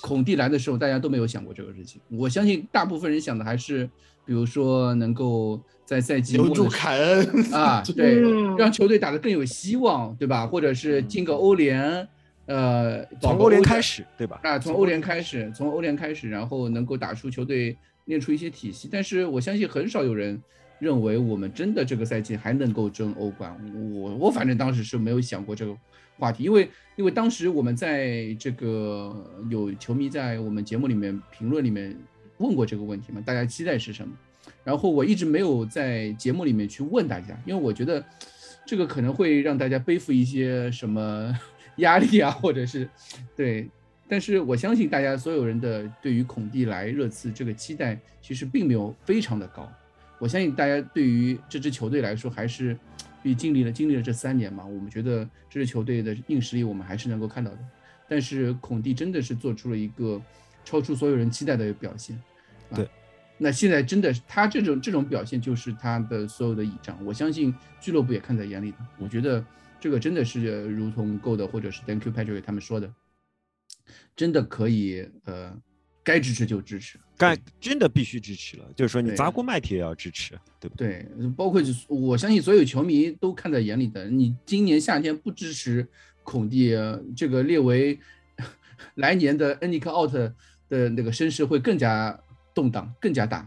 [0.00, 2.00] 孔蒂来的时候，大家都没有想过这个事情。
[2.08, 3.84] 我相信大部分人想的还是，
[4.24, 5.60] 比如说能够。
[5.86, 8.18] 在赛季留住凯恩啊， 对，
[8.56, 10.46] 让球队打得更有希望，对吧？
[10.46, 12.08] 或者是进个欧联，
[12.46, 14.40] 呃，从欧联开始，对吧？
[14.42, 18.88] 啊，从欧联开始，从欧联开始，然后能够打出球队，练出一些体系。
[18.90, 20.42] 但是我相信很少有人
[20.78, 23.54] 认为我们真的这个赛季还能够争欧冠。
[23.94, 25.76] 我我反正当时是没有想过这个
[26.18, 29.14] 话题，因为因为当时我们在这个
[29.50, 31.96] 有球迷在我们节目里面评论里面
[32.38, 34.14] 问过这个问题嘛，大家期待是什么？
[34.62, 38.04] 然后我一直没有在节目里面去问大家，因为我觉得
[38.66, 41.34] 这个可能会让大家背负一些什么
[41.78, 42.88] 压力啊，或者是
[43.36, 43.68] 对。
[44.06, 49.66] 但是我相信大家所有人的对于孔蒂来热刺这个期待其实并没有非常的高。
[50.18, 52.76] 我相信大家对于这支球队来说还是，
[53.24, 57.58] 比经历了经历了这三年嘛，我们觉得这支球队的硬实力我们还是能够看到的。
[58.06, 60.20] 但是孔蒂真的是做出了一个
[60.62, 62.20] 超出所有人期待的表现。
[62.74, 62.86] 对。
[63.38, 67.02] 那现在真的是他这种这种表现，就是他的所有的倚仗。
[67.02, 68.76] 我相信俱乐部也看在眼里的。
[68.98, 69.44] 我觉得
[69.80, 72.92] 这个真的是如同 g o 的或者是 Thank you Patrick 他们说的，
[74.14, 75.56] 真的可以呃，
[76.04, 78.64] 该支持就支持，该真的必须支持了。
[78.76, 81.04] 就是说你砸锅卖铁也要支持，对不对？
[81.18, 84.04] 对，包括我相信所有球迷都看在眼里的。
[84.08, 85.88] 你今年夏天不支持
[86.22, 86.76] 孔蒂，
[87.16, 87.98] 这个列为
[88.96, 90.32] 来年的恩尼克奥特
[90.68, 92.16] 的那个声势会更加。
[92.54, 93.44] 动荡更加大，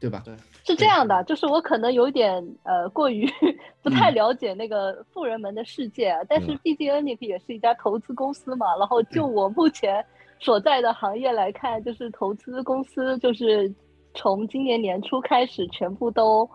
[0.00, 0.20] 对吧？
[0.24, 0.34] 对，
[0.66, 3.24] 是这样的，就是我可能有点呃过于
[3.84, 8.76] 不太了解那个富人们的世界，但是毕竟 Nick 也是一家投资公司嘛。
[8.76, 10.04] 然后就我目前
[10.40, 13.72] 所在的行业来看，就是投资公司就是
[14.14, 16.48] 从今年年初开始全部都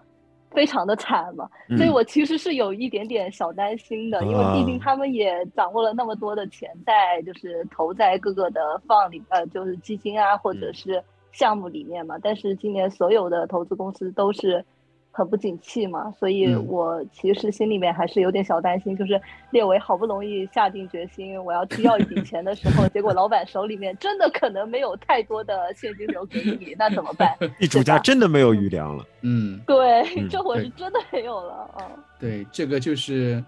[0.51, 11.03] 非常的惨嘛，所以我其实是有一点点小担心的，因为毕竟他们也掌握了那么多的钱在就是投在各个的放里呃就是基金啊或者是。
[11.35, 14.63] 项目里面嘛，但是今年所有的投资公司都是
[15.15, 27.29] 很不景气嘛，所以我其实心里面还是有点小担心，就是列维好不容易下定决心我要去要一笔钱的时候，结果老板手里面真的可能没有太多的现金流给你，那怎么办？
[27.59, 29.05] 地主家真的没有余粮 了。
[29.21, 31.85] 嗯，对，这会是真的没有了啊。
[32.19, 33.43] 对，这个就是，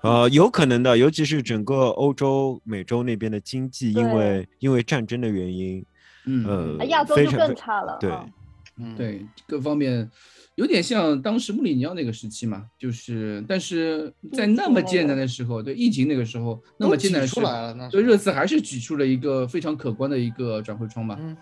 [0.00, 5.84] 呃，有可能的，尤其是整个欧洲、美洲那边的经济，因为因为战争的原因。
[6.24, 7.98] 嗯，亚洲就更差了。
[8.00, 8.10] 对，
[8.78, 10.10] 嗯，对，各方面
[10.54, 21.16] 有点像当时穆里尼奥那个时期嘛，就是，但是在那么艰难的时候，对疫情那个时候那么艰难出来了，对热刺还是举出了一个非常可观的一个转会窗嘛。
[21.20, 21.36] 嗯，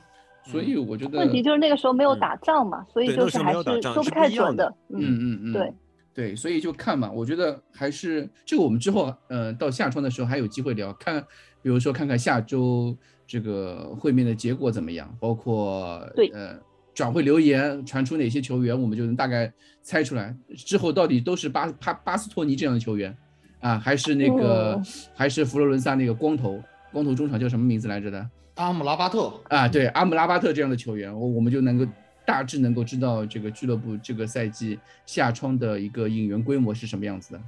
[0.44, 4.74] 所以我觉得问题就是那个时候没有打仗嘛，所以就是还是说不太准的。
[4.88, 5.72] 嗯嗯嗯，对。
[6.12, 11.24] 对，所以就看嘛，我觉得还是这个我们之后呃到夏窗的时候还有机会聊，看
[11.62, 12.94] 比如说看看下周
[13.28, 16.58] 这个会面的结果怎么样，包括对呃
[17.00, 23.16] 转会留言传出哪些球员，我们就能大概猜出来之后到底都是巴巴巴斯托尼这样的球员
[23.58, 24.82] 啊，还是那个、哦
[25.14, 28.30] 还是佛罗伦萨那个光头光头中场叫什么名字来着的？
[28.56, 31.90] 阿姆拉巴特，啊，对阿姆拉巴特这样的球员，我我们就能够
[32.26, 37.40] 大致能够知道这个俱乐部这个赛季下窗的一个引援规模是什么样子的，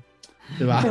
[0.58, 0.82] 对吧？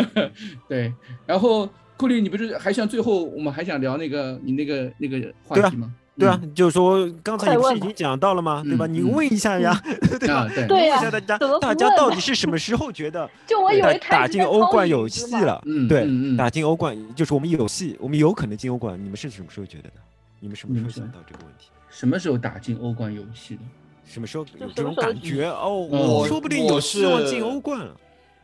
[0.66, 0.94] 对，
[1.26, 5.94] 然后库里，你不是还想最后我们还想聊那个你那个那个话题吗？
[6.18, 8.62] 对啊，就是说刚才你不是已经讲到了吗？
[8.64, 8.86] 对吧？
[8.86, 9.80] 嗯你问一下呀，
[10.18, 10.34] 对嗯， 吧？
[10.34, 15.62] 啊，对，呀问一下大家大家到底是什么时候觉得 就我以打为打进欧冠有戏戏，了？
[15.66, 16.06] 嗯，对
[16.36, 19.02] 打进欧冠就是我们有戏，我们有可能进欧冠。
[19.02, 19.94] 你们是什么时候觉得的？
[20.40, 21.68] 你们什么时候想到这个问题？
[21.88, 23.62] 什么时候打进欧冠有戏的？
[24.04, 25.46] 什么时候有这种感觉？
[25.46, 27.96] 哦，嗯我我说不定有我希望是进欧冠了。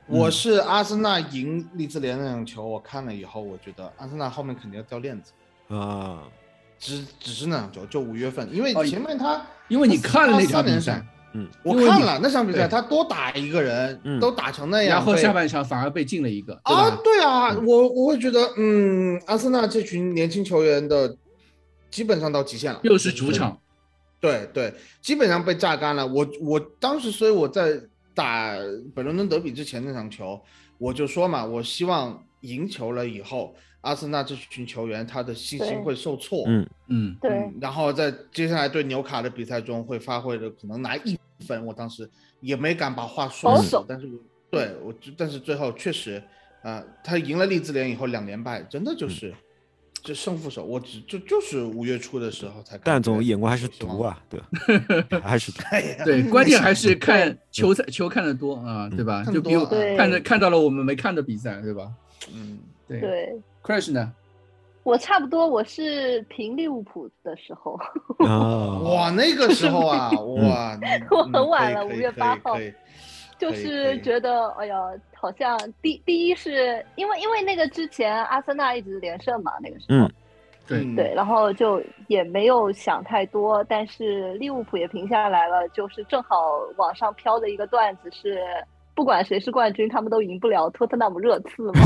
[0.09, 5.33] 我是阿森纳赢利兹联那场球，我看了以后，我觉得阿森纳后面肯定要掉链子，
[5.69, 6.23] 啊，
[6.79, 16.99] 只只是那场球，就五月份，因为哦前面他因为你看了那场比赛，嗯，我看了那场比赛，他多打一个人，嗯都打成那样，然后下半场反而被进了一个，啊，？
[17.03, 21.17] 对啊，嗯我我会觉得，嗯，阿森纳这群年轻球员的
[21.91, 23.59] 基本上到极限了，又是主场，
[24.21, 26.07] 对对，基本上被榨干了。
[26.07, 27.81] 我我当时，所以我在
[28.15, 28.55] 打
[28.95, 30.41] 本伦敦德比之前那场球，
[30.79, 33.55] 我就说嘛，我希望赢球了以后，
[33.87, 41.17] 阿森纳这群球员他的信心会受挫，嗯嗯，对嗯，然后在接下来对纽卡的比赛中会发挥的可能拿一
[41.47, 41.65] 分。
[41.65, 42.09] 我当时
[42.41, 44.19] 也没敢把话说死，但是我
[44.51, 46.23] 对我，但是最后确实，
[46.63, 49.33] 啊、他赢了利兹联以后两连败，真的就是。
[50.03, 52.85] 这胜负手，我只就就是五月初的时候才感觉。
[52.85, 54.03] 蛋总眼光还是毒！
[54.03, 54.41] 啊，对，
[55.19, 55.59] 还是毒。
[56.07, 59.25] 对，关键还是 看球赛球看的多啊，对吧？
[59.25, 61.91] 看就比如多对看着看到了我们没看的比赛，对吧？
[62.33, 64.13] 嗯，对对 Crash 呢？
[64.83, 67.79] 我差不多我是平利物浦的时候，
[68.25, 70.79] 啊，哇，那个时候啊， 哇，
[71.11, 72.57] 我嗯很晚了5可以可以可以月八号
[73.39, 74.77] 就是觉得哎呀，
[75.15, 80.07] 好像第第一是因为因为那个之前阿森纳一直连胜嘛，那个时候。
[80.07, 80.13] 嗯
[80.69, 86.35] 对嗯对，然后就也没有想太多，但是利物浦也平下来了，就是正好
[86.77, 88.43] 网上飘的一个段子是，
[88.97, 91.75] 不管谁是冠军，他们都赢不了托特纳姆热刺嘛。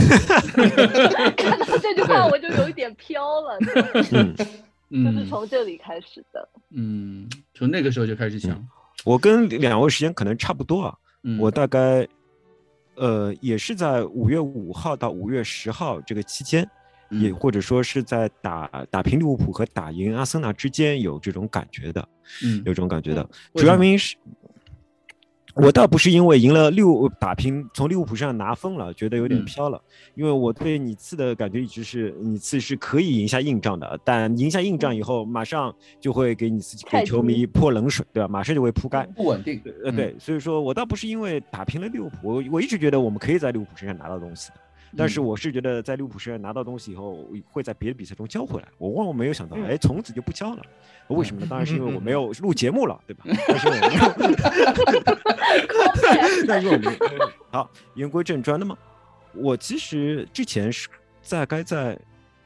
[1.37, 3.59] 看到这句话我就有一点飘了，
[4.09, 5.27] 嗯，就是嗯。
[5.29, 6.49] 从这里开始的。
[6.71, 8.57] 嗯，从那个时候就开始想，
[9.05, 10.95] 我跟两位时间可能差不多啊，
[11.25, 12.07] 嗯，我大概
[12.95, 16.63] 呃也是在五月五号到五月十号这个期间，
[17.11, 22.09] 也嗯或者说是在打打平利物浦和打赢阿森纳之间有这种感觉的，
[22.45, 22.59] 嗯。
[22.59, 23.29] 有这种感觉的。
[23.55, 24.17] 主要原因是，
[25.63, 29.81] 我倒不是因为赢了六打平从利物浦身上拿分了，觉得有点嗯飘了，
[30.15, 38.29] 因为我对你次的感觉一直是你次是可以赢下硬仗的，但赢下硬仗以后，马上就会给你自己给球迷泼冷水，对吧？
[38.29, 39.07] 马上就会扑街。
[39.15, 44.55] 不稳定，呃，嗯对，所以说我倒不是因为打平了利物浦，我我一直觉得我们可以在利物浦身上拿到东西的，
[44.97, 48.69] 但是嗯我是觉得在利物浦身上拿到东西以后，会在别的比赛中交回来。
[48.79, 50.63] 我万万没有想到，嗯哎，从此就不交了。
[51.09, 51.47] 为什么呢？
[51.51, 53.25] 当然是因为我没有录节目了，对吧？
[53.49, 54.13] 但是我没有，
[56.47, 57.31] 但是我没有。
[57.51, 58.77] 好，言归正传，那么
[59.35, 60.89] 我其实之前是
[61.23, 61.99] 在该在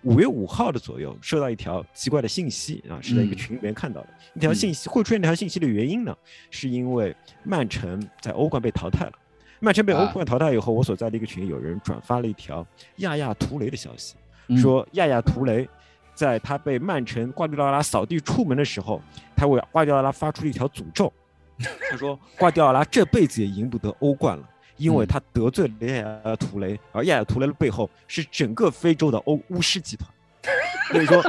[0.03, 4.09] 五月五号的左右收到一条奇怪的信息啊，是在一个嗯群里面看到的。
[4.35, 6.17] 一条嗯信息会出现这条信息的原因呢，
[6.51, 9.13] 是因为曼城在欧冠被淘汰了。
[9.61, 14.15] 曼城被欧啊冠淘汰以后，我所在的一个群有人转发了一条亚亚图雷的消息，
[14.49, 15.69] 嗯说亚亚图雷
[16.15, 19.01] 在他被曼城瓜迪奥拉扫地出门的时候，
[19.35, 21.13] 他为瓜迪奥拉发出了一条诅咒。
[21.91, 30.11] 他说瓜迪奥拉这辈子也赢不得欧冠了，因为嗯他得罪了亚亚图雷，而亚亚图雷的背后是整个非洲的欧巫师集团。
[30.93, 31.23] 所以说，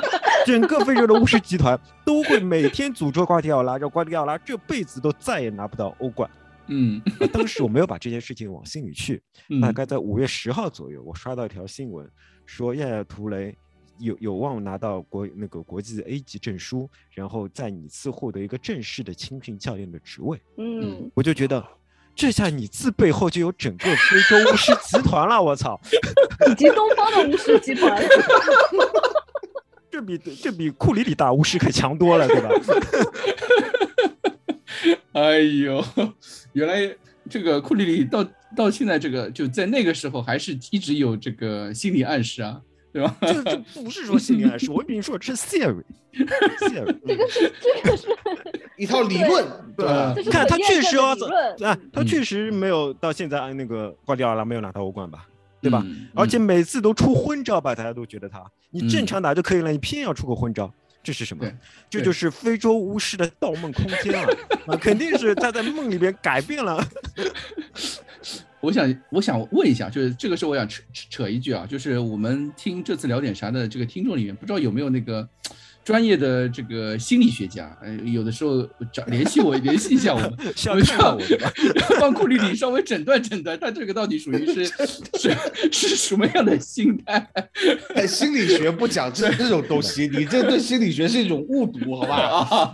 [0.45, 6.30] 整个非洲的巫师集团都会每天诅咒瓜迪奥拉，让瓜迪奥拉这辈子都再也拿不到欧冠。
[6.68, 12.09] 嗯而当时我没有把这件事情往心里去， 嗯大概在五月十号左右，我刷到一条新闻，
[12.45, 13.55] 说亚亚图雷
[13.99, 20.39] 有有望拿到国那个国际 A 级证书，然后在拟次获得一个正式的青训教练的职位。
[20.57, 21.66] 嗯，我就觉得，
[22.16, 25.80] 这下拟次背后就有整个非洲巫师集团了，我操！
[26.49, 28.01] 以及东方的巫师集团。
[29.89, 32.49] 这比这比库里里大巫师可强多了，对吧？
[35.13, 35.82] 哎呦，
[36.55, 36.95] 原来
[37.29, 38.25] 这个库里里到
[38.55, 42.61] 到现在这个就在那个时候还是一直有这个心理暗示啊，
[42.93, 43.15] 对吧？
[43.21, 46.95] 这这不是说心理暗示， 我跟你说这是 theory，theory。
[47.05, 48.07] 这个是这个是。
[48.77, 49.45] 一套理论，
[49.77, 52.07] 对看他确实要啊，他嗯。
[52.07, 55.27] 确实没有到现在那个瓜迪奥拉没有拿到欧冠吧，
[55.61, 55.81] 对吧？
[55.85, 56.07] 嗯。
[56.13, 59.05] 而且嗯每次都出昏招吧，大家都觉得他，你正嗯。
[59.05, 60.73] 常打就可以了，你偏要出个昏招，
[61.05, 61.45] 这是什么？
[61.87, 64.27] 这就是非洲巫师的盗梦空间啊！
[64.65, 66.83] 啊，肯定是他在梦里边改变了。
[68.59, 75.29] 我想，我想问一下，就是这个时候我想扯扯扯一句啊，就是我们听这次聊点啥的这个听众里面，不知道有没有那个
[75.86, 81.51] 专业的这个心理学家，呃，有的时候找联系我，联系一下我们， 是要我们看到我对吧？
[82.01, 84.65] 帮库里里稍微诊断诊断，他这个到底属于是
[85.13, 85.38] 是
[85.71, 87.29] 是什么样的心态？
[87.93, 92.15] 哎，心理学不讲这这种东西，你这对心理学是一种误读，好吧？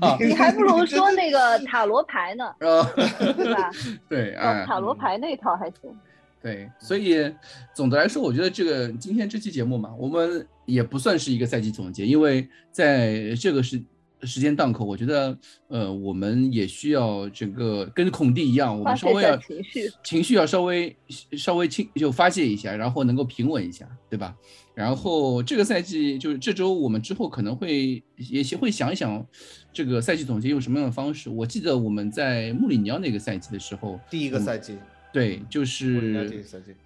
[0.01, 2.81] 啊你还不如说那个塔罗牌呢，啊，
[3.35, 3.69] 对吧？
[4.07, 5.91] 对，哦哎，塔罗牌那一套还行。
[6.41, 7.31] 对，所以
[7.73, 13.81] 总的来说，我觉得这个今天这期节目嘛，我们也不算是一个赛季总结，因为在这个时
[14.23, 15.37] 时间档口，我觉得
[15.67, 20.95] 呃，我们也需要这个跟孔蒂一样，我们稍微要情绪情绪要稍微
[21.37, 24.35] 稍微轻就发泄一下，然后能够平稳一下，对吧？
[24.73, 29.23] 然后这个赛季就是这周我们之后可能会也会想一想
[29.73, 31.29] 这个赛季总结用什么样的方式。
[31.29, 34.77] 我记得我们在穆里尼奥那个赛季的时候，第一个赛季，
[35.13, 36.29] 对，就是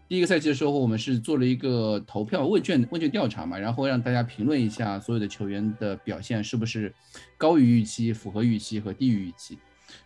[0.07, 6.93] 第一个赛季的时候，我们是做了一个投票问卷问卷调查嘛，然后让大家评论一下所有的球员的表现是不是
[7.37, 9.57] 高于预期、符合预期和低于预期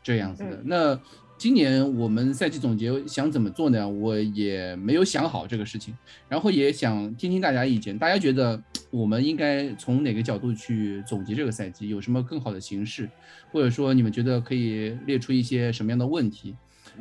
[0.04, 0.52] 这样子的。
[0.52, 1.02] 嗯那
[1.38, 3.88] 今年我们赛季总结想怎么做呢？
[3.88, 5.96] 我也没有想好这个事情，
[6.28, 7.98] 然后也想听听大家意见。
[7.98, 11.88] 大家觉得我们应该从哪个角度去总结这个赛季？
[11.88, 13.10] 有什么更好的形式，
[13.54, 16.54] 或者说你们觉得可以列出一些什么样的问题？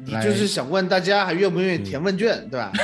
[0.05, 2.73] 你就是想问大家还愿不愿意填问卷，对吧？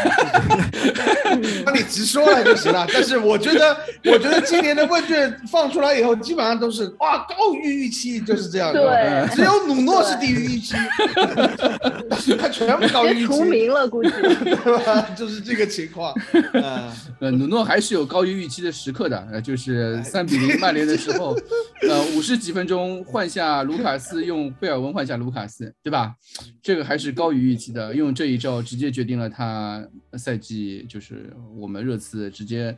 [1.35, 2.87] 嗯那你直说了就行了。
[2.93, 8.81] 但是我觉得，我觉得今年的问卷放出来以后，基本上都是哇高于预期，就是这样的。
[8.81, 10.75] 对，只有努诺是低于预期，
[12.39, 14.11] 他全部高于预期，除名了，估计。
[14.11, 14.55] 对
[14.85, 15.01] 吧？
[15.17, 16.15] 就是这个情况。
[16.53, 16.91] 嗯，
[17.21, 21.37] 呃，努诺还是有高于预期的时刻的，呃，就是三比零曼联的时候，
[21.89, 26.13] 呃，五十几分钟换下卢卡斯，用贝尔温换下卢卡斯，对吧？
[26.63, 32.77] 这个还是高于预期的，用这一招直接决定了他赛季就是我们热刺直接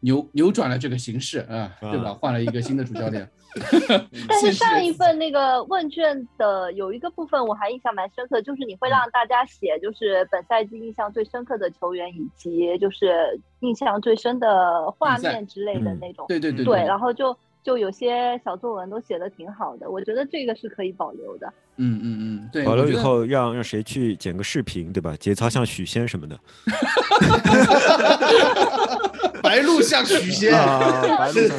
[0.00, 2.12] 扭扭转了这个形势啊，对吧？
[2.14, 3.28] 换了一个新的主教练。
[4.28, 16.26] 但是上一份那个问卷的有一个部分我还印象蛮深刻，就是你会让大家写，就是本赛季印象最深刻的球员，以及就是印象最深的画面之类的嗯那种。
[16.28, 17.34] 对对对对，然后就
[17.66, 21.52] 就有些小作文都写的挺好的，我觉得这个是可以保留的。
[21.78, 22.64] 嗯嗯嗯，对。
[22.64, 25.16] 保留以后让让谁去剪个视频，对吧？
[25.16, 26.38] 节操像许仙什么的
[29.42, 31.58] 白鹿像许仙，啊，白鹿像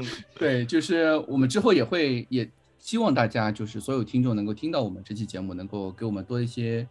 [0.00, 6.84] 许 对，就是我们之后也会也希望大家就是所有听众能够听到我们这期节目，能够给我们多一些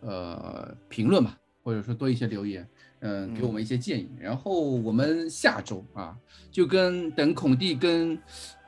[0.00, 2.68] 呃评论吧，或者说多一些留言，
[3.00, 4.08] 嗯、给我们一些建议。
[4.18, 6.16] 然后我们下周啊，
[6.50, 8.18] 就跟等孔蒂跟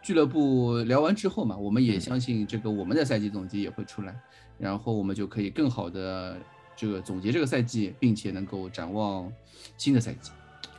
[0.02, 4.18] 俱乐部聊完之后嘛，我们也嗯相信这个我们的赛季总结也会出来，
[4.58, 6.36] 然后我们就可以更好的
[6.74, 9.30] 这个总结这个赛季，并且能够展望
[9.76, 10.30] 新的赛季，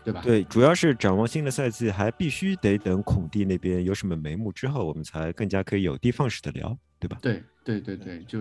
[0.03, 0.21] 对吧？
[0.23, 7.19] 对，主要是展望新的赛季，还必须得等孔蒂那边有什么眉目之后，我们才更加可以有的放矢的聊，对吧？
[7.21, 8.39] 对对对对，就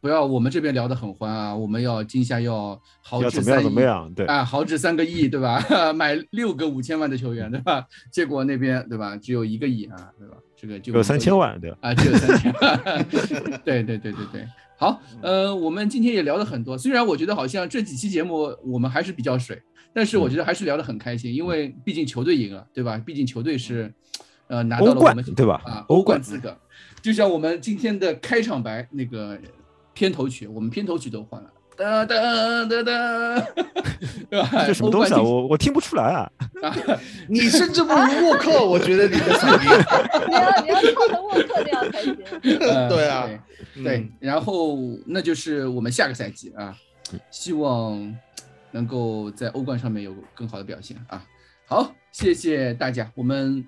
[0.00, 5.62] 不要我们这边聊得很欢啊，我们要今夏要豪要怎么样掷三亿怎么样，对，啊，豪掷三个亿，对吧？
[5.92, 7.84] 买六个五千万的球员，对吧？
[8.10, 10.36] 结果那边对吧，只有一个亿啊，对吧？
[10.56, 11.78] 这个就有三千万，对吧？
[11.82, 13.06] 啊，只有三千万，
[13.64, 14.46] 对对对对对。
[14.78, 19.60] 好，呃，我们今天也聊了很多，虽然我觉得好像这几期节目我们还是比较水，
[19.92, 22.96] 但是我嗯觉得还是聊得很开心，因为毕竟球队赢了，对吧？
[23.04, 23.92] 毕竟球队是
[24.46, 26.56] 呃拿到了我们对吧啊，欧冠资格，
[27.02, 29.38] 就像我们今天的开场白那个
[30.00, 32.16] 片头曲，我们片头曲都换了，哒哒
[32.64, 33.40] 哒哒，
[34.30, 34.48] 对吧？
[34.66, 35.20] 这什么东西啊？
[35.20, 36.32] 我我听不出来啊！
[36.64, 36.74] 啊，
[37.28, 39.68] 你甚至不如沃克，我觉得你的嗓音。
[40.26, 42.16] 你要你要唱成沃克那样才行。
[42.60, 43.28] 呃对啊
[43.74, 46.74] 对对，然后那就是我们下个赛季啊，
[47.30, 48.16] 希望
[48.70, 51.22] 能够在欧冠上面有更好的表现啊。
[51.66, 53.62] 好，谢谢大家，我们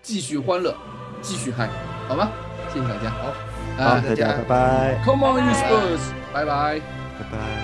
[0.00, 0.74] 继续欢乐，
[1.20, 1.68] 继续嗨，
[2.08, 2.32] 好吗？
[2.72, 3.10] 谢谢大家。
[3.10, 3.34] 好，
[3.78, 6.00] 好，啊大家拜拜，，Come on you Spurs，
[6.32, 6.80] 拜拜。
[7.18, 7.61] 拜拜。